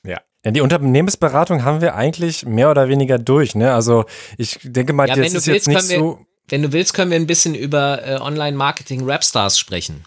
[0.02, 0.20] Ja.
[0.44, 3.72] Ja, die Unternehmensberatung haben wir eigentlich mehr oder weniger durch, ne?
[3.72, 4.04] Also
[4.36, 6.26] ich denke mal, ja, das ist willst, jetzt nicht wir, so.
[6.48, 10.04] Wenn du willst, können wir ein bisschen über äh, Online-Marketing-Rapstars sprechen.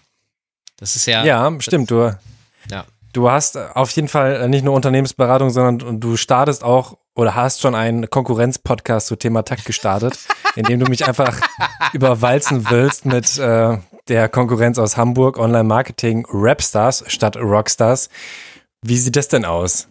[0.78, 1.24] Das ist ja.
[1.24, 2.16] Ja, stimmt, du.
[2.70, 2.86] Ja.
[3.12, 7.74] Du hast auf jeden Fall nicht nur Unternehmensberatung, sondern du startest auch oder hast schon
[7.74, 10.18] einen Konkurrenz-Podcast zu Thema Takt gestartet,
[10.56, 11.40] in dem du mich einfach
[11.92, 18.08] überwalzen willst mit äh, der Konkurrenz aus Hamburg, Online-Marketing, Rapstars statt Rockstars.
[18.82, 19.88] Wie sieht das denn aus?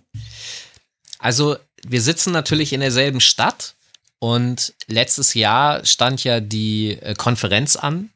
[1.19, 3.75] Also, wir sitzen natürlich in derselben Stadt
[4.19, 8.09] und letztes Jahr stand ja die äh, Konferenz an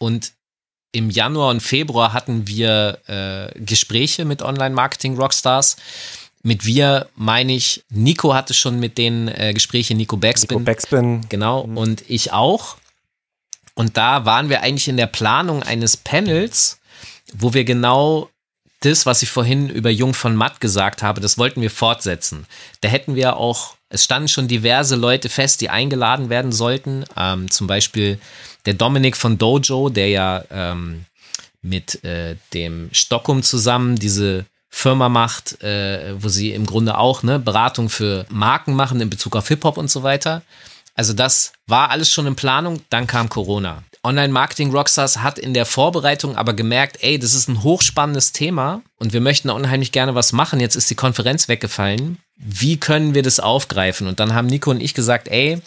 [0.00, 0.32] und
[0.94, 5.76] im Januar und Februar hatten wir äh, Gespräche mit Online-Marketing-Rockstars.
[6.42, 10.58] Mit wir meine ich, Nico hatte schon mit den äh, Gespräche, Nico Backspin.
[10.58, 11.20] Nico Backspin.
[11.28, 11.76] Genau, mhm.
[11.76, 12.76] und ich auch.
[13.74, 16.80] Und da waren wir eigentlich in der Planung eines Panels,
[17.32, 18.28] wo wir genau
[18.80, 22.46] das, was ich vorhin über Jung von Matt gesagt habe, das wollten wir fortsetzen.
[22.80, 27.04] Da hätten wir auch, es standen schon diverse Leute fest, die eingeladen werden sollten.
[27.16, 28.18] Ähm, zum Beispiel
[28.66, 31.04] der Dominik von Dojo, der ja ähm,
[31.62, 34.44] mit äh, dem Stockholm zusammen diese
[34.74, 39.36] Firma macht, äh, wo sie im Grunde auch ne, Beratung für Marken machen in Bezug
[39.36, 40.42] auf Hip-Hop und so weiter.
[40.94, 43.82] Also das war alles schon in Planung, dann kam Corona.
[44.02, 49.20] Online-Marketing-Rockstars hat in der Vorbereitung aber gemerkt, ey, das ist ein hochspannendes Thema und wir
[49.20, 50.58] möchten unheimlich gerne was machen.
[50.58, 52.18] Jetzt ist die Konferenz weggefallen.
[52.36, 54.08] wie können wir das aufgreifen?
[54.08, 55.60] Und dann haben Nico und ich gesagt, ey,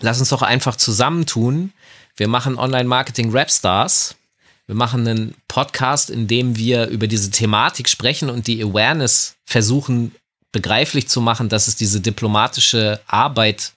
[0.00, 1.72] lass uns doch einfach zusammentun.
[2.16, 4.16] Wir machen Online-Marketing Rapstars.
[4.66, 10.14] Wir machen einen Podcast, in dem wir über diese Thematik sprechen und die Awareness versuchen
[10.50, 13.72] begreiflich zu machen, dass es diese diplomatische Arbeit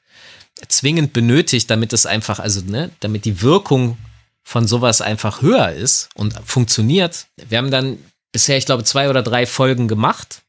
[0.68, 3.98] zwingend benötigt, damit es einfach, also, ne, damit die Wirkung
[4.44, 7.28] von sowas einfach höher ist und funktioniert.
[7.36, 8.00] Wir haben dann
[8.32, 10.42] bisher, ich glaube, zwei oder drei Folgen gemacht.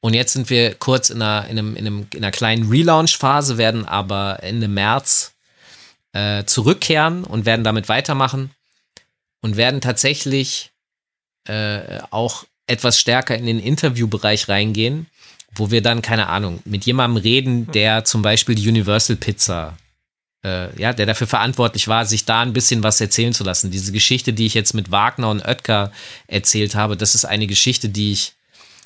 [0.00, 3.56] Und jetzt sind wir kurz in einer, in einem, in einem, in einer kleinen Relaunch-Phase,
[3.56, 5.32] werden aber Ende März
[6.12, 8.50] äh, zurückkehren und werden damit weitermachen
[9.42, 10.72] und werden tatsächlich
[11.46, 15.06] äh, auch etwas stärker in den Interviewbereich reingehen,
[15.54, 19.76] wo wir dann, keine Ahnung, mit jemandem reden, der zum Beispiel die Universal Pizza
[20.44, 23.70] äh, ja, der dafür verantwortlich war, sich da ein bisschen was erzählen zu lassen.
[23.70, 25.92] Diese Geschichte, die ich jetzt mit Wagner und Oetker
[26.26, 28.32] erzählt habe, das ist eine Geschichte, die ich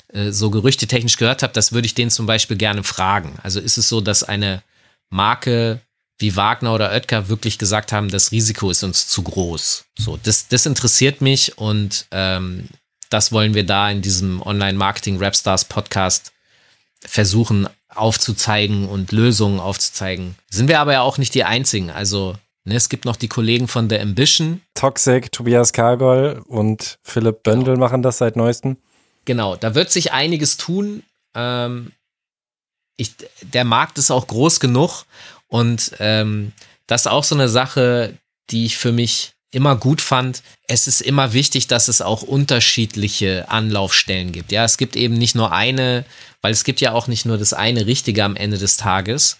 [0.09, 1.53] äh, so gerüchtetechnisch gehört habe.
[1.53, 3.37] Das würde ich denen zum Beispiel gerne fragen.
[3.43, 4.61] Also ist es so, dass eine
[5.09, 5.81] Marke
[6.19, 9.85] wie Wagner oder Oetker wirklich gesagt haben, das Risiko ist uns zu groß.
[9.97, 12.69] So, das, das interessiert mich und ähm,
[13.09, 16.33] das wollen wir da in diesem Online-Marketing-Rapstars-Podcast
[16.99, 20.35] versuchen aufzuzeigen und Lösungen aufzuzeigen.
[20.49, 21.89] Sind wir aber ja auch nicht die einzigen.
[21.89, 24.61] Also ne, es gibt noch die Kollegen von der Ambition.
[24.73, 27.85] Toxic, Tobias Kargol und Philipp Böndel genau.
[27.85, 28.77] machen das seit neuestem.
[29.25, 31.03] Genau, da wird sich einiges tun.
[31.33, 31.91] Ähm,
[32.97, 35.05] ich, der Markt ist auch groß genug
[35.47, 36.53] und ähm,
[36.87, 38.17] das ist auch so eine Sache,
[38.49, 43.49] die ich für mich immer gut fand, es ist immer wichtig, dass es auch unterschiedliche
[43.49, 44.51] Anlaufstellen gibt.
[44.51, 46.05] Ja, es gibt eben nicht nur eine,
[46.41, 49.37] weil es gibt ja auch nicht nur das eine Richtige am Ende des Tages.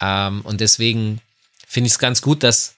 [0.00, 1.20] Ähm, und deswegen
[1.66, 2.74] finde ich es ganz gut, dass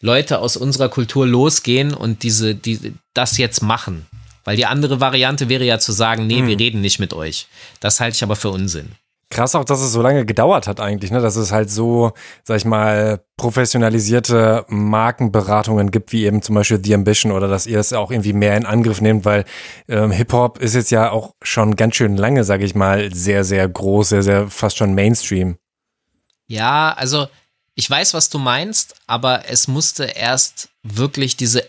[0.00, 4.06] Leute aus unserer Kultur losgehen und diese, die, das jetzt machen.
[4.44, 6.48] Weil die andere Variante wäre ja zu sagen, nee, hm.
[6.48, 7.46] wir reden nicht mit euch.
[7.78, 8.90] Das halte ich aber für Unsinn.
[9.32, 11.22] Krass auch, dass es so lange gedauert hat eigentlich, ne?
[11.22, 12.12] Dass es halt so,
[12.44, 17.80] sag ich mal, professionalisierte Markenberatungen gibt, wie eben zum Beispiel The Ambition oder dass ihr
[17.80, 19.46] es auch irgendwie mehr in Angriff nehmt, weil
[19.88, 23.66] ähm, Hip-Hop ist jetzt ja auch schon ganz schön lange, sag ich mal, sehr, sehr
[23.66, 25.56] groß, sehr, sehr fast schon Mainstream.
[26.46, 27.26] Ja, also
[27.74, 31.66] ich weiß, was du meinst, aber es musste erst wirklich diese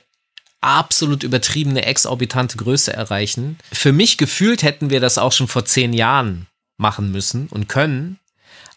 [0.59, 3.57] absolut übertriebene, exorbitante Größe erreichen.
[3.71, 8.19] Für mich gefühlt hätten wir das auch schon vor zehn Jahren machen müssen und können.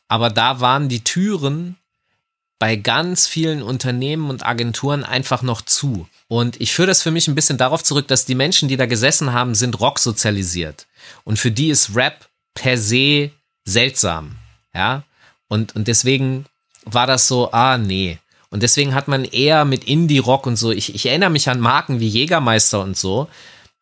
[0.08, 1.76] Aber da waren die Türen
[2.58, 6.08] bei ganz vielen Unternehmen und Agenturen einfach noch zu.
[6.28, 8.86] Und ich führe das für mich ein bisschen darauf zurück, dass die Menschen, die da
[8.86, 10.86] gesessen haben, sind Rock sozialisiert.
[11.24, 13.30] Und für die ist Rap per se
[13.64, 14.36] seltsam.
[14.74, 15.02] Ja.
[15.48, 16.46] Und, und deswegen
[16.84, 18.18] war das so, ah, nee.
[18.48, 22.00] Und deswegen hat man eher mit Indie-Rock und so, ich, ich erinnere mich an Marken
[22.00, 23.28] wie Jägermeister und so,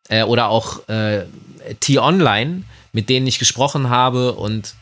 [0.09, 1.25] äh, oder auch äh,
[1.79, 2.63] T-Online,
[2.95, 4.73] mit denen ich gesprochen habe und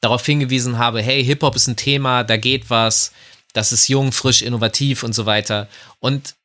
[0.00, 3.10] darauf hingewiesen habe, hey, Hip-Hop ist ein Thema, da geht was,
[3.52, 5.66] das ist jung, frisch, innovativ und so weiter.
[5.98, 6.36] Und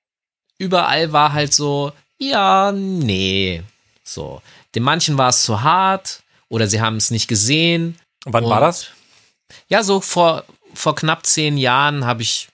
[0.58, 3.62] überall war halt so, ja, nee.
[4.04, 4.42] So.
[4.74, 8.00] Den manchen war es zu hart oder sie haben es nicht gesehen.
[8.26, 8.88] Wann und war das?
[9.68, 12.48] Ja, so vor, vor knapp zehn Jahren habe ich,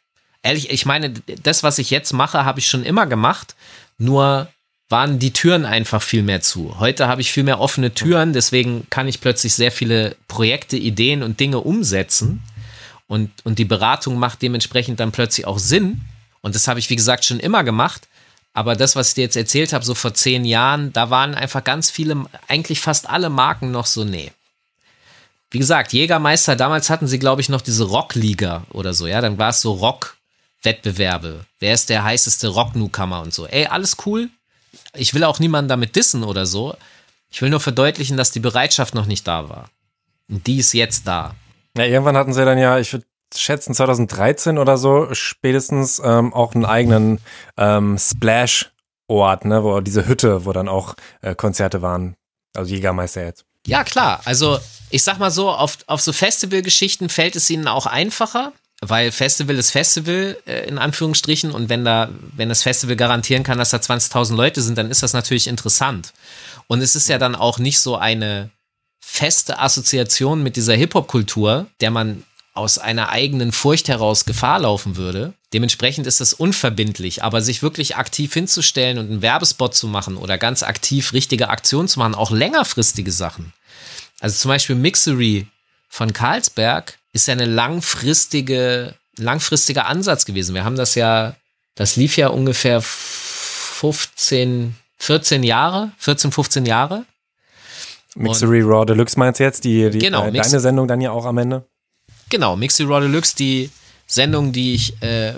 [0.44, 3.56] ehrlich, ich meine, das, was ich jetzt mache, habe ich schon immer gemacht.
[3.98, 4.52] Nur
[4.90, 6.80] waren die Türen einfach viel mehr zu.
[6.80, 11.22] Heute habe ich viel mehr offene Türen, deswegen kann ich plötzlich sehr viele Projekte, Ideen
[11.22, 12.42] und Dinge umsetzen.
[13.08, 16.02] Und, und die Beratung macht dementsprechend dann plötzlich auch Sinn.
[16.42, 18.08] Und das habe ich, wie gesagt, schon immer gemacht.
[18.54, 21.64] Aber das, was ich dir jetzt erzählt habe, so vor zehn Jahren, da waren einfach
[21.64, 24.32] ganz viele, eigentlich fast alle Marken noch so, nee.
[25.52, 29.22] Wie gesagt, Jägermeister, damals hatten sie, glaube ich, noch diese Rockliga oder so, ja.
[29.22, 31.46] Dann war es so Rock-Wettbewerbe.
[31.60, 33.46] Wer ist der heißeste Rock-Newcomer und so.
[33.46, 34.30] Ey, alles cool,
[34.94, 36.76] ich will auch niemanden damit dissen oder so.
[37.30, 39.70] Ich will nur verdeutlichen, dass die Bereitschaft noch nicht da war.
[40.30, 41.36] Und die ist jetzt da.
[41.78, 43.06] Ja, irgendwann hatten sie dann ja, ich würde
[43.36, 47.20] schätzen 2013 oder so, spätestens ähm, auch einen eigenen
[47.58, 52.16] ähm, Splash-Ort, ne, wo diese Hütte, wo dann auch äh, Konzerte waren.
[52.56, 53.46] Also Jägermeister jetzt.
[53.68, 54.22] Ja, klar.
[54.26, 54.58] Also
[54.90, 59.56] ich sag mal so, auf, auf so Festivalgeschichten fällt es ihnen auch einfacher weil Festival
[59.58, 63.78] ist Festival äh, in Anführungsstrichen und wenn da wenn das Festival garantieren kann, dass da
[63.78, 66.14] 20.000 Leute sind, dann ist das natürlich interessant.
[66.68, 68.52] Und es ist ja dann auch nicht so eine
[69.02, 72.24] feste Assoziation mit dieser Hip-Hop-Kultur, der man
[72.54, 75.34] aus einer eigenen Furcht heraus Gefahr laufen würde.
[75.54, 80.38] Dementsprechend ist es unverbindlich, aber sich wirklich aktiv hinzustellen und einen Werbespot zu machen oder
[80.38, 83.54] ganz aktiv richtige Aktionen zu machen, auch längerfristige Sachen.
[84.20, 85.48] Also zum Beispiel Mixery
[85.88, 90.56] von Carlsberg ist ja eine langfristige, langfristiger Ansatz gewesen.
[90.56, 91.36] Wir haben das ja,
[91.76, 97.06] das lief ja ungefähr 15, 14 Jahre, 14, 15 Jahre.
[98.16, 99.64] Mixery Raw Deluxe meinst du jetzt?
[99.64, 101.66] Die, die, Genau, äh, deine Sendung dann ja auch am Ende?
[102.30, 103.70] Genau, Mixy Raw Deluxe, die
[104.08, 105.34] Sendung, die ich äh,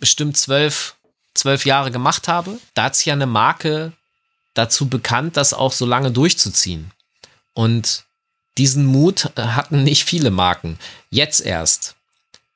[0.00, 0.96] bestimmt zwölf,
[1.34, 2.58] zwölf Jahre gemacht habe.
[2.74, 3.92] Da hat sich ja eine Marke
[4.54, 6.90] dazu bekannt, das auch so lange durchzuziehen.
[7.54, 8.04] Und
[8.58, 10.78] diesen Mut äh, hatten nicht viele Marken.
[11.10, 11.96] Jetzt erst.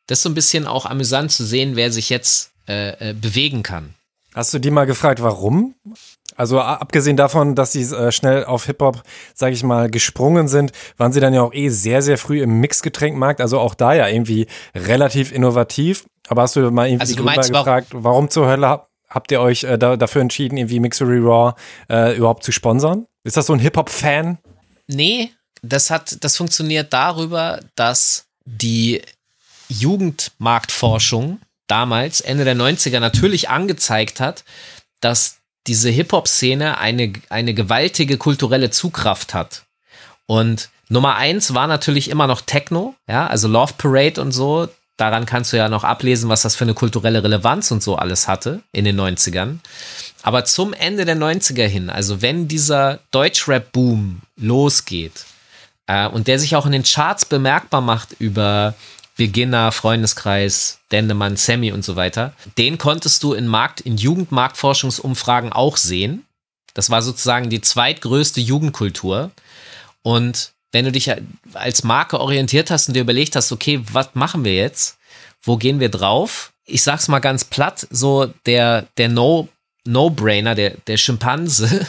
[0.06, 3.62] Das ist so ein bisschen auch amüsant zu sehen, wer sich jetzt äh, äh, bewegen
[3.62, 3.94] kann.
[4.34, 5.74] Hast du die mal gefragt, warum?
[6.36, 9.02] Also abgesehen davon, dass sie äh, schnell auf Hip-Hop,
[9.34, 12.60] sag ich mal, gesprungen sind, waren sie dann ja auch eh sehr, sehr früh im
[12.60, 13.40] Mixgetränkmarkt.
[13.40, 16.04] Also auch da ja irgendwie relativ innovativ.
[16.28, 18.90] Aber hast du mal irgendwie Also die du meinst, warum- gefragt, warum zur Hölle hab,
[19.08, 21.54] habt ihr euch äh, da, dafür entschieden, irgendwie Mixery Raw
[21.88, 23.06] äh, überhaupt zu sponsern?
[23.24, 24.36] Ist das so ein Hip-Hop-Fan?
[24.88, 25.30] Nee,
[25.68, 29.02] das hat, das funktioniert darüber, dass die
[29.68, 34.44] Jugendmarktforschung damals, Ende der 90er, natürlich angezeigt hat,
[35.00, 39.64] dass diese Hip-Hop-Szene eine, eine gewaltige kulturelle Zugkraft hat.
[40.26, 44.68] Und Nummer eins war natürlich immer noch Techno, ja, also Love Parade und so.
[44.96, 48.28] Daran kannst du ja noch ablesen, was das für eine kulturelle Relevanz und so alles
[48.28, 49.58] hatte in den 90ern.
[50.22, 55.26] Aber zum Ende der 90er hin, also wenn dieser Deutschrap-Boom losgeht
[55.86, 58.74] äh, und der sich auch in den Charts bemerkbar macht über
[59.16, 65.78] Beginner, Freundeskreis, Dendemann, Sammy und so weiter, den konntest du in Markt, in Jugendmarktforschungsumfragen auch
[65.78, 66.24] sehen.
[66.74, 69.30] Das war sozusagen die zweitgrößte Jugendkultur.
[70.02, 71.10] Und wenn du dich
[71.54, 74.98] als Marke orientiert hast und dir überlegt hast, okay, was machen wir jetzt?
[75.42, 76.52] Wo gehen wir drauf?
[76.66, 79.48] Ich sag's mal ganz platt, so der, der No,
[79.84, 81.86] No-Brainer, der, der Schimpanse,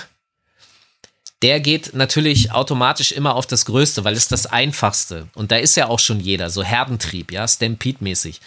[1.41, 5.27] der geht natürlich automatisch immer auf das Größte, weil es das Einfachste.
[5.35, 8.41] Und da ist ja auch schon jeder, so Herdentrieb, ja, Stampede-mäßig.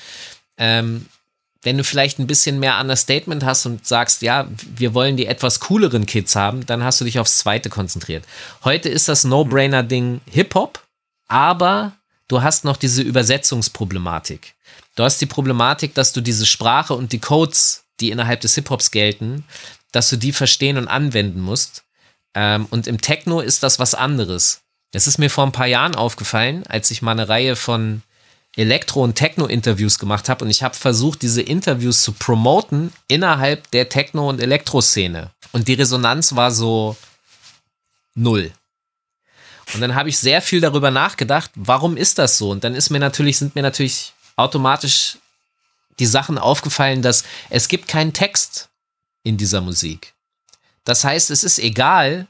[0.59, 1.07] Ähm,
[1.63, 5.61] wenn du vielleicht ein bisschen mehr Understatement hast und sagst, ja, wir wollen die etwas
[5.61, 8.25] cooleren Kids haben, dann hast du dich aufs Zweite konzentriert.
[8.65, 10.83] Heute ist das No-Brainer-Ding Hip-Hop,
[11.29, 11.93] aber
[12.29, 14.55] du hast noch diese Übersetzungsproblematik.
[14.97, 18.91] Du hast die Problematik, dass du diese Sprache und die Codes, die innerhalb des Hip-Hops
[18.91, 19.45] gelten,
[19.93, 21.85] dass du die verstehen und anwenden musst.
[22.35, 24.63] Ähm, und im Techno ist das was anderes.
[24.93, 28.03] Das ist mir vor ein paar Jahren aufgefallen, als ich mal eine Reihe von
[28.57, 33.89] Elektro- und Techno-Interviews gemacht habe und ich habe versucht, diese Interviews zu promoten innerhalb der
[33.89, 35.31] Techno- und Elektro-Szene.
[35.53, 36.97] Und die Resonanz war so
[38.15, 38.51] null.
[39.73, 42.51] Und dann habe ich sehr viel darüber nachgedacht, warum ist das so?
[42.51, 45.19] Und dann ist mir natürlich, sind mir natürlich automatisch
[46.01, 48.69] die Sachen aufgefallen, dass es gibt keinen Text
[49.23, 50.15] in dieser Musik.
[50.85, 52.27] Das heißt, es ist egal,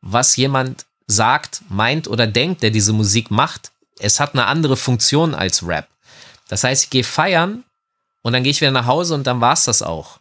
[0.00, 3.70] was jemand sagt, meint oder denkt, der diese Musik macht.
[3.98, 5.88] Es hat eine andere Funktion als Rap.
[6.48, 7.64] Das heißt, ich gehe feiern
[8.22, 10.18] und dann gehe ich wieder nach Hause und dann war's das auch.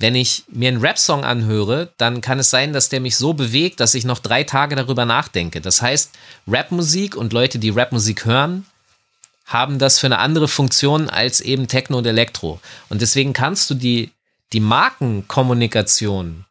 [0.00, 3.80] Wenn ich mir einen Rap-Song anhöre, dann kann es sein, dass der mich so bewegt,
[3.80, 5.60] dass ich noch drei Tage darüber nachdenke.
[5.60, 6.12] Das heißt,
[6.46, 8.64] Rapmusik und Leute, die Rapmusik hören,
[9.44, 12.60] haben das für eine andere Funktion als eben Techno und Elektro.
[12.90, 14.12] Und deswegen kannst du die,
[14.52, 16.44] die Markenkommunikation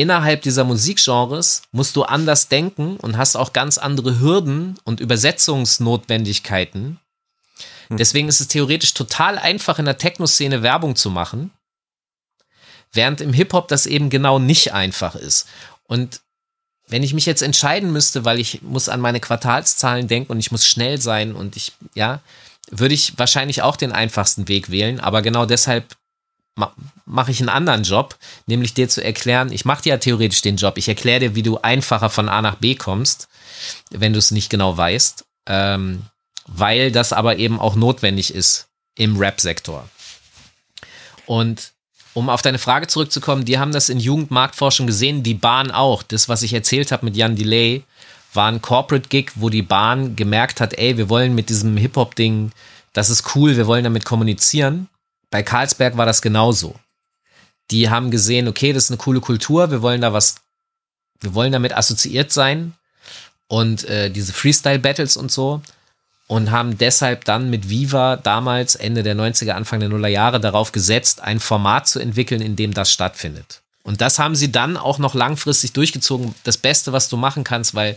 [0.00, 6.98] innerhalb dieser Musikgenres musst du anders denken und hast auch ganz andere Hürden und Übersetzungsnotwendigkeiten.
[7.90, 11.50] Deswegen ist es theoretisch total einfach in der Techno-Szene Werbung zu machen,
[12.92, 15.48] während im Hip-Hop das eben genau nicht einfach ist.
[15.88, 16.20] Und
[16.86, 20.52] wenn ich mich jetzt entscheiden müsste, weil ich muss an meine Quartalszahlen denken und ich
[20.52, 22.20] muss schnell sein und ich, ja,
[22.70, 25.96] würde ich wahrscheinlich auch den einfachsten Weg wählen, aber genau deshalb
[27.06, 30.56] mache ich einen anderen Job, nämlich dir zu erklären, ich mache dir ja theoretisch den
[30.56, 33.28] Job, ich erkläre dir, wie du einfacher von A nach B kommst,
[33.90, 36.02] wenn du es nicht genau weißt, ähm,
[36.46, 39.88] weil das aber eben auch notwendig ist im Rap-Sektor.
[41.26, 41.72] Und
[42.12, 46.02] um auf deine Frage zurückzukommen, die haben das in Jugendmarktforschung gesehen, die Bahn auch.
[46.02, 47.84] Das, was ich erzählt habe mit Jan Delay,
[48.34, 52.52] war ein Corporate-Gig, wo die Bahn gemerkt hat, ey, wir wollen mit diesem Hip-Hop-Ding,
[52.92, 54.88] das ist cool, wir wollen damit kommunizieren.
[55.30, 56.74] Bei Karlsberg war das genauso.
[57.70, 60.36] Die haben gesehen, okay, das ist eine coole Kultur, wir wollen da was,
[61.20, 62.74] wir wollen damit assoziiert sein
[63.46, 65.62] und äh, diese Freestyle-Battles und so
[66.26, 70.70] und haben deshalb dann mit Viva damals Ende der 90er, Anfang der Nuller Jahre darauf
[70.70, 73.62] gesetzt, ein Format zu entwickeln, in dem das stattfindet.
[73.82, 76.34] Und das haben sie dann auch noch langfristig durchgezogen.
[76.44, 77.96] Das Beste, was du machen kannst, weil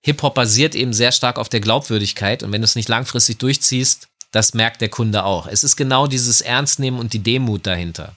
[0.00, 4.08] Hip-Hop basiert eben sehr stark auf der Glaubwürdigkeit und wenn du es nicht langfristig durchziehst,
[4.36, 5.46] das merkt der Kunde auch.
[5.46, 8.12] Es ist genau dieses Ernstnehmen und die Demut dahinter.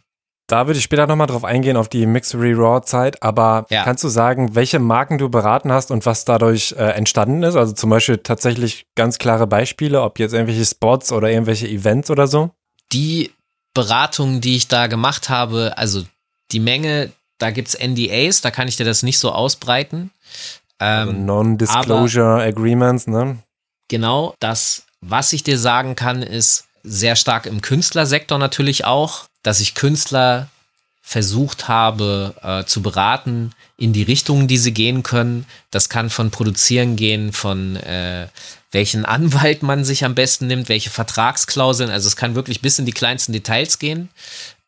[0.47, 3.21] Da würde ich später nochmal drauf eingehen, auf die Mixery Raw Zeit.
[3.23, 3.83] Aber Ja.
[3.83, 7.55] kannst du sagen, welche Marken du beraten hast und was dadurch äh, entstanden ist?
[7.55, 12.27] Also zum Beispiel tatsächlich ganz klare Beispiele, ob jetzt irgendwelche Spots oder irgendwelche Events oder
[12.27, 12.49] so?
[12.91, 13.31] Die
[13.75, 16.03] Beratungen, die ich da gemacht habe, also
[16.51, 20.09] die Menge, da gibt's NDAs, da kann ich dir das nicht so ausbreiten.
[20.79, 23.37] Also Ähm, Non-Disclosure Agreements, ne?
[23.87, 29.59] genau das, was ich dir sagen kann, ist sehr stark im Künstlersektor natürlich auch, dass
[29.59, 30.49] ich Künstler
[31.01, 35.45] versucht habe äh, zu beraten in die Richtungen, die sie gehen können.
[35.71, 38.27] Das kann von Produzieren gehen, von äh,
[38.71, 41.89] welchen Anwalt man sich am besten nimmt, welche Vertragsklauseln.
[41.89, 44.09] Also es kann wirklich bis in die kleinsten Details gehen.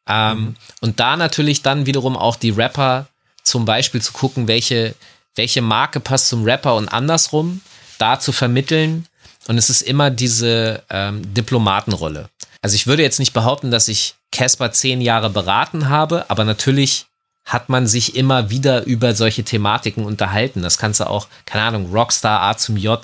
[0.07, 3.07] Ähm, Und da natürlich dann wiederum auch die Rapper
[3.43, 4.95] zum Beispiel zu gucken, welche,
[5.35, 7.61] welche Marke passt zum Rapper und andersrum,
[7.99, 9.05] da zu vermitteln.
[9.51, 12.29] Und es ist immer diese ähm, Diplomatenrolle.
[12.61, 17.07] Also ich würde jetzt nicht behaupten, dass ich Casper zehn Jahre beraten habe, aber natürlich
[17.43, 20.61] hat man sich immer wieder über solche Thematiken unterhalten.
[20.61, 23.01] Das kannst du auch, keine Ahnung, Rockstar, A zum J,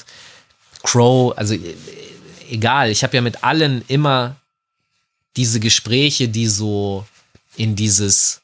[0.83, 1.75] Crow, also äh,
[2.49, 2.91] egal.
[2.91, 4.37] Ich habe ja mit allen immer
[5.35, 7.05] diese Gespräche, die so
[7.57, 8.39] in dieses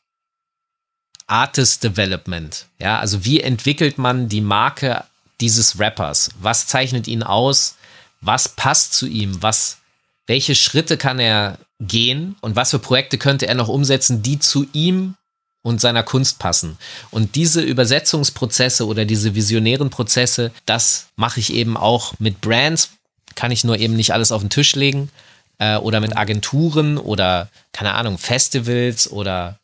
[1.26, 5.06] Artist Development, ja, also wie entwickelt man die Marke
[5.40, 6.32] dieses Rappers?
[6.42, 7.78] Was zeichnet ihn aus?
[8.24, 9.42] Was passt zu ihm?
[9.42, 9.80] Was,
[10.28, 14.66] welche Schritte kann er gehen und was für Projekte könnte er noch umsetzen, die zu
[14.74, 15.16] ihm
[15.62, 16.78] und seiner Kunst passen.
[17.10, 22.92] Und diese Übersetzungsprozesse oder diese visionären Prozesse, das mache ich eben auch mit Brands,
[23.36, 25.10] kann ich nur eben nicht alles auf den Tisch legen
[25.58, 29.58] äh, oder mit Agenturen oder keine Ahnung, Festivals oder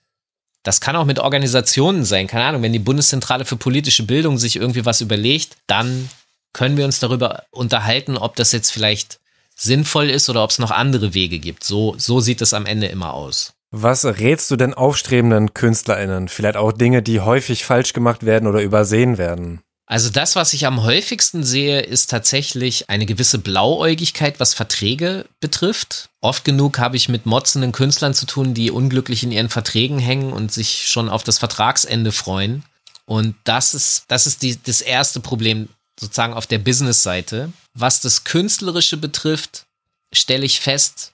[0.64, 4.56] das kann auch mit Organisationen sein, keine Ahnung, wenn die Bundeszentrale für politische Bildung sich
[4.56, 6.10] irgendwie was überlegt, dann
[6.54, 9.20] können wir uns darüber unterhalten, ob das jetzt vielleicht
[9.56, 11.64] sinnvoll ist oder ob es noch andere Wege gibt.
[11.64, 13.54] So, so sieht es am Ende immer aus.
[13.72, 16.28] Was rätst du denn aufstrebenden KünstlerInnen?
[16.28, 19.62] Vielleicht auch Dinge, die häufig falsch gemacht werden oder übersehen werden?
[19.86, 26.10] Also das, was ich am häufigsten sehe, ist tatsächlich eine gewisse Blauäugigkeit, was Verträge betrifft.
[26.22, 30.32] Oft genug habe ich mit motzenden Künstlern zu tun, die unglücklich in ihren Verträgen hängen
[30.32, 32.64] und sich schon auf das Vertragsende freuen.
[33.06, 35.70] Und das ist, das ist die, das erste Problem
[36.00, 37.52] sozusagen auf der Business-Seite.
[37.74, 39.66] Was das Künstlerische betrifft,
[40.14, 41.14] stelle ich fest,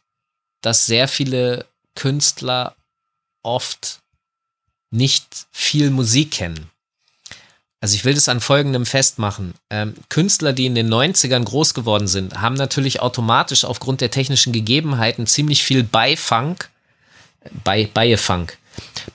[0.61, 1.65] dass sehr viele
[1.95, 2.75] Künstler
[3.43, 3.99] oft
[4.91, 6.69] nicht viel Musik kennen.
[7.81, 9.53] Also ich will das an folgendem festmachen.
[9.69, 14.53] Ähm, Künstler, die in den 90ern groß geworden sind, haben natürlich automatisch aufgrund der technischen
[14.53, 16.63] Gegebenheiten ziemlich viel Beifang,
[17.63, 18.51] bei, Beifang,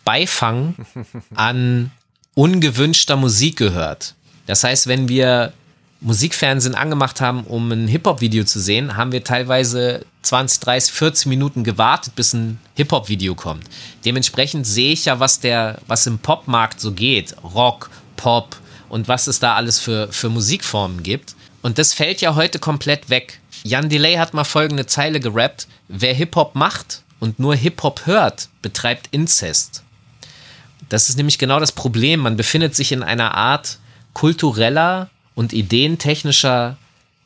[0.05, 0.77] Beifang
[1.35, 1.91] an
[2.35, 4.15] ungewünschter Musik gehört.
[4.47, 5.53] Das heißt, wenn wir
[6.01, 11.63] Musikfernsehen angemacht haben, um ein Hip-Hop-Video zu sehen, haben wir teilweise 20, 30, 40 Minuten
[11.63, 13.65] gewartet, bis ein Hip-Hop-Video kommt.
[14.05, 17.37] Dementsprechend sehe ich ja, was der, was im Popmarkt so geht.
[17.43, 18.57] Rock, Pop
[18.89, 21.35] und was es da alles für, für Musikformen gibt.
[21.63, 23.41] Und das fällt ja heute komplett weg.
[23.63, 25.69] Jan Delay hat mal folgende Zeile gerappt.
[25.89, 29.83] Wer Hip-Hop macht und nur Hip-Hop hört, betreibt Inzest.
[30.89, 32.21] Das ist nämlich genau das Problem.
[32.21, 33.79] Man befindet sich in einer Art
[34.15, 36.77] kultureller und ideentechnischer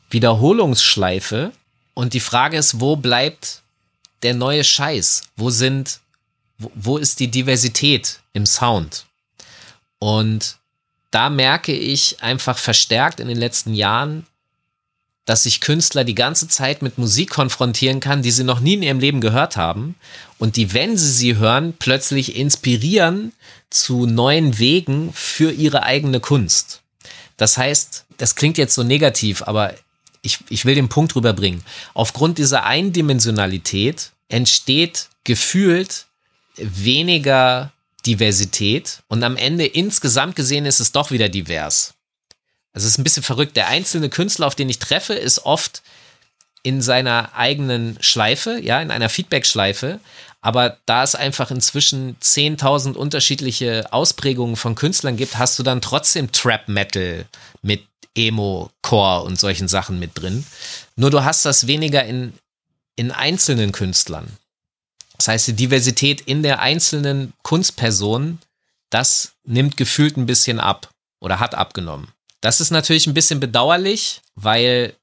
[0.09, 1.51] Wiederholungsschleife.
[1.93, 3.61] Und die Frage ist, wo bleibt
[4.23, 5.23] der neue Scheiß?
[5.35, 5.99] Wo sind,
[6.57, 9.05] wo, wo ist die Diversität im Sound?
[9.99, 10.57] Und
[11.11, 14.25] da merke ich einfach verstärkt in den letzten Jahren,
[15.25, 18.83] dass sich Künstler die ganze Zeit mit Musik konfrontieren kann, die sie noch nie in
[18.83, 19.95] ihrem Leben gehört haben
[20.37, 23.33] und die, wenn sie sie hören, plötzlich inspirieren
[23.71, 26.81] zu neuen Wegen für ihre eigene Kunst.
[27.37, 29.73] Das heißt, das klingt jetzt so negativ, aber
[30.21, 31.63] ich, ich will den Punkt rüberbringen.
[31.93, 36.05] Aufgrund dieser Eindimensionalität entsteht gefühlt
[36.57, 37.71] weniger
[38.05, 41.93] Diversität und am Ende insgesamt gesehen ist es doch wieder divers.
[42.73, 43.55] Also es ist ein bisschen verrückt.
[43.55, 45.81] Der einzelne Künstler, auf den ich treffe, ist oft
[46.61, 49.99] in seiner eigenen Schleife, ja, in einer Feedback-Schleife.
[50.45, 56.31] Aber da es einfach inzwischen 10.000 unterschiedliche Ausprägungen von Künstlern gibt, hast du dann trotzdem
[56.31, 57.25] Trap-Metal
[57.63, 57.83] mit
[58.13, 60.45] Emo, Core und solchen Sachen mit drin.
[60.97, 62.31] Nur du hast das weniger in,
[62.95, 64.37] in einzelnen Künstlern.
[65.17, 68.37] Das heißt, die Diversität in der einzelnen Kunstperson,
[68.91, 70.91] das nimmt gefühlt ein bisschen ab
[71.21, 72.09] oder hat abgenommen.
[72.41, 74.93] Das ist natürlich ein bisschen bedauerlich, weil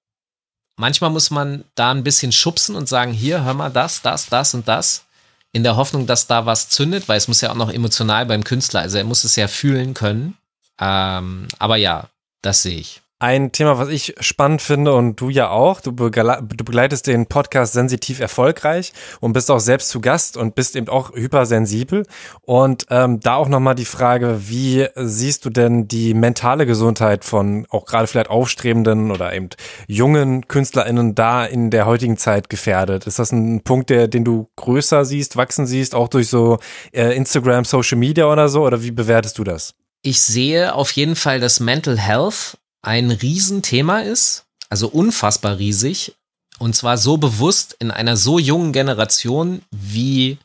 [0.77, 4.55] manchmal muss man da ein bisschen schubsen und sagen, hier, hör mal das, das, das
[4.55, 5.05] und das,
[5.53, 8.43] in der Hoffnung, dass da was zündet, weil es muss ja auch noch emotional beim
[8.43, 10.37] Künstler, also er muss es ja fühlen können.
[10.81, 12.09] Ähm, aber ja,
[12.41, 13.03] das sehe ich.
[13.23, 18.19] Ein Thema, was ich spannend finde und du ja auch, du, begleitest den Podcast sensitiv
[18.19, 22.05] erfolgreich und bist auch selbst zu Gast und bist eben auch hypersensibel.
[22.41, 27.65] Und ähm, da auch nochmal die Frage, wie siehst du denn die mentale Gesundheit von
[27.71, 29.51] auch gerade vielleicht aufstrebenden oder eben
[29.87, 33.07] jungen KünstlerInnen da in der heutigen Zeit gefährdet?
[33.07, 36.59] Ist das ein Punkt, der, den du größer siehst, wachsen siehst, auch durch so
[36.91, 38.65] äh, Instagram, Social Media oder so?
[38.65, 39.77] Oder wie bewertest du das?
[40.03, 46.15] ich sehe auf jeden Fall, dass Mental Health ein Riesenthema ist, also unfassbar riesig.
[46.59, 50.39] Und zwar so bewusst in einer so jungen Generation, wie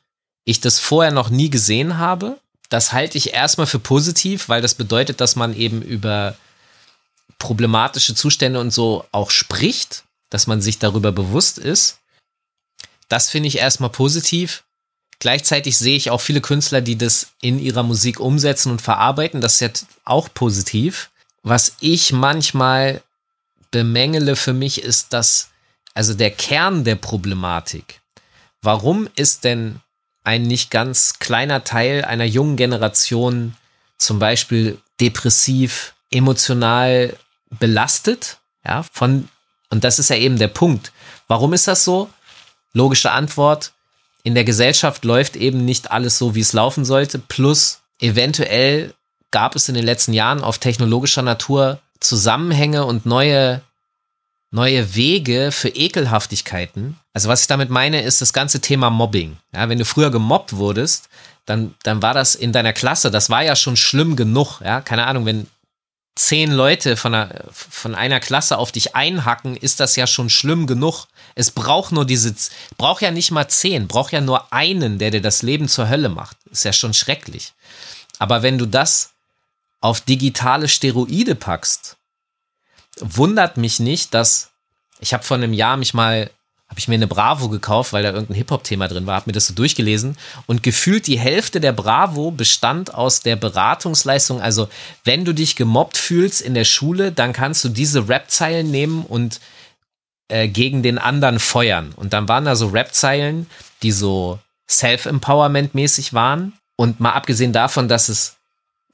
[0.46, 2.40] ich das vorher noch nie gesehen habe.
[2.70, 6.36] Das halte ich erstmal für positiv, weil das bedeutet, dass man eben über
[7.40, 12.00] problematische Zustände und so auch spricht, dass man sich darüber bewusst ist.
[13.10, 14.64] Das finde ich erstmal positiv.
[15.20, 19.42] Gleichzeitig sehe ich auch viele Künstler, die das in ihrer Musik umsetzen und verarbeiten.
[19.42, 21.10] Das ist jetzt auch positiv.
[21.44, 23.02] Was ich manchmal
[23.72, 25.50] bemängele für mich ist, dass,
[25.94, 28.02] also der Kern der Problematik.
[28.62, 29.82] Warum ist denn
[30.24, 33.56] ein nicht ganz kleiner Teil einer jungen Generation
[33.98, 37.16] zum Beispiel depressiv, emotional
[37.50, 38.38] belastet?
[38.66, 39.30] Ja, von,
[39.70, 40.92] und das ist ja eben der Punkt.
[41.28, 42.10] Warum ist das so?
[42.74, 43.74] Logische Antwort,
[44.24, 47.18] in der Gesellschaft läuft eben nicht alles so, wie es laufen sollte.
[47.20, 48.94] Plus eventuell
[49.32, 53.62] gab es in den letzten Jahren auf technologischer Natur Zusammenhänge und neue,
[54.52, 57.00] neue Wege für Ekelhaftigkeiten.
[57.14, 59.38] Also was ich damit meine, ist das ganze Thema Mobbing.
[59.54, 61.10] Ja, wenn du früher gemobbt wurdest,
[61.46, 64.62] dann, dann war das in deiner Klasse, das war ja schon schlimm genug.
[64.62, 65.48] Ja, keine Ahnung, wenn
[66.18, 70.68] zehn Leute von einer, von einer Klasse auf dich einhacken, ist das ja schon schlimm
[70.68, 71.06] genug.
[71.36, 72.36] Es braucht nur diese,
[72.78, 76.10] braucht ja nicht mal zehn, braucht ja nur einen, der dir das Leben zur Hölle
[76.10, 76.38] macht.
[76.52, 77.54] Ist ja schon schrecklich.
[78.20, 79.12] Aber wenn du das
[79.80, 81.98] auf digitale Steroide packst,
[83.00, 84.52] wundert mich nicht, dass
[85.00, 86.32] ich habe vor einem Jahr mich mal
[86.70, 89.48] habe ich mir eine Bravo gekauft, weil da irgendein Hip-Hop-Thema drin war, habe mir das
[89.48, 90.18] so durchgelesen
[90.48, 94.42] und gefühlt die Hälfte der Bravo bestand aus der Beratungsleistung.
[94.42, 94.68] Also
[95.06, 99.40] wenn du dich gemobbt fühlst in der Schule, dann kannst du diese Rap-Zeilen nehmen und
[100.28, 101.94] äh, gegen den anderen feuern.
[101.96, 103.50] Und dann waren da so Rap-Zeilen,
[103.82, 106.54] die so Self-Empowerment-mäßig waren.
[106.76, 108.37] Und mal abgesehen davon, dass es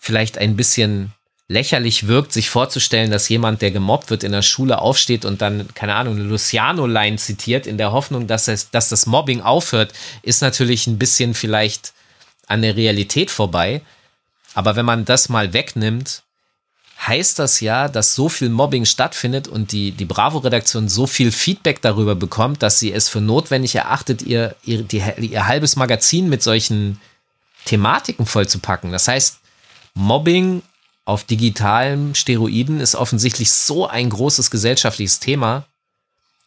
[0.04, 1.14] vielleicht ein bisschen
[1.48, 5.74] lächerlich wirkt, sich vorzustellen, dass jemand, der gemobbt wird in der Schule, aufsteht und dann,
[5.76, 10.42] keine Ahnung, eine Luciano-Line zitiert, in der Hoffnung, dass, es, dass das Mobbing aufhört, ist
[10.42, 11.94] natürlich ein bisschen vielleicht
[12.48, 13.82] an der Realität vorbei.
[14.54, 16.24] Aber wenn man das mal wegnimmt,
[17.08, 21.82] heißt das ja, dass so viel Mobbing stattfindet und die, die Bravo-Redaktion so viel Feedback
[21.82, 26.44] darüber bekommt, dass sie es für notwendig erachtet, ihr, ihr, die, ihr halbes Magazin mit
[26.44, 27.00] solchen
[27.64, 28.92] Thematiken vollzupacken.
[28.92, 29.40] Das heißt,
[29.96, 30.64] Mobbing
[31.06, 35.66] auf digitalen Steroiden ist offensichtlich so ein großes gesellschaftliches Thema.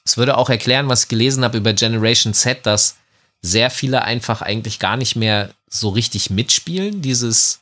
[0.05, 2.97] Es würde auch erklären, was ich gelesen habe über Generation Z, dass
[3.43, 7.61] sehr viele einfach eigentlich gar nicht mehr so richtig mitspielen, dieses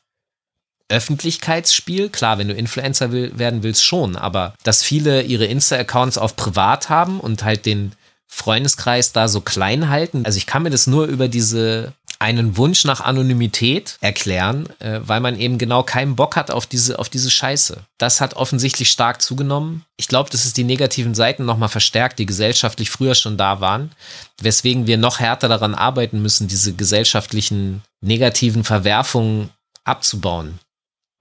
[0.88, 2.10] Öffentlichkeitsspiel.
[2.10, 6.90] Klar, wenn du Influencer will, werden willst, schon, aber dass viele ihre Insta-Accounts auf privat
[6.90, 7.92] haben und halt den
[8.26, 10.24] Freundeskreis da so klein halten.
[10.26, 11.92] Also ich kann mir das nur über diese
[12.24, 16.98] einen Wunsch nach Anonymität erklären, äh, weil man eben genau keinen Bock hat auf diese,
[16.98, 17.84] auf diese Scheiße.
[17.98, 19.84] Das hat offensichtlich stark zugenommen.
[19.98, 23.92] Ich glaube, dass es die negativen Seiten nochmal verstärkt, die gesellschaftlich früher schon da waren,
[24.40, 29.50] weswegen wir noch härter daran arbeiten müssen, diese gesellschaftlichen negativen Verwerfungen
[29.84, 30.58] abzubauen.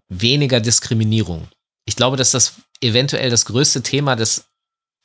[0.08, 1.49] Weniger Diskriminierung.
[1.84, 4.45] Ich glaube, dass das eventuell das größte Thema des,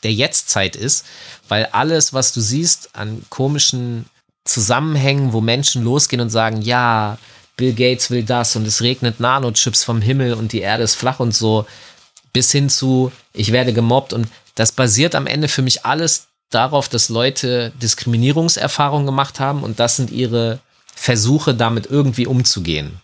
[0.05, 1.07] der Jetztzeit ist,
[1.49, 4.05] weil alles, was du siehst an komischen
[4.49, 7.19] Zusammenhängen, wo Menschen losgehen und sagen, ja,
[7.57, 11.21] Bill Gates will das und es regnet Nanochips vom Himmel und die Erde ist flach
[11.21, 11.67] und so,
[12.33, 16.89] bis hin zu, ich werde gemobbt und das basiert am Ende für mich alles darauf,
[16.89, 20.61] dass Leute Diskriminierungserfahrungen gemacht haben und das sind ihre
[20.95, 23.01] Versuche, damit irgendwie umzugehen.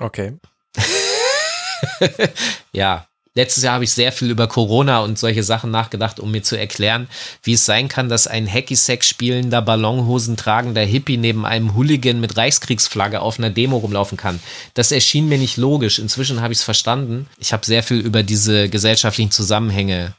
[0.00, 0.38] Okay.
[2.72, 3.06] ja,
[3.36, 6.56] Letztes Jahr habe ich sehr viel über Corona und solche Sachen nachgedacht, um mir zu
[6.56, 7.08] erklären,
[7.42, 12.36] wie es sein kann, dass ein Hacky-Sack spielender, Ballonhosen tragender Hippie neben einem Hooligan mit
[12.36, 14.38] Reichskriegsflagge auf einer Demo rumlaufen kann.
[14.74, 15.98] Das erschien mir nicht logisch.
[15.98, 17.28] Inzwischen habe ich es verstanden.
[17.38, 20.14] Ich habe sehr viel über diese gesellschaftlichen Zusammenhänge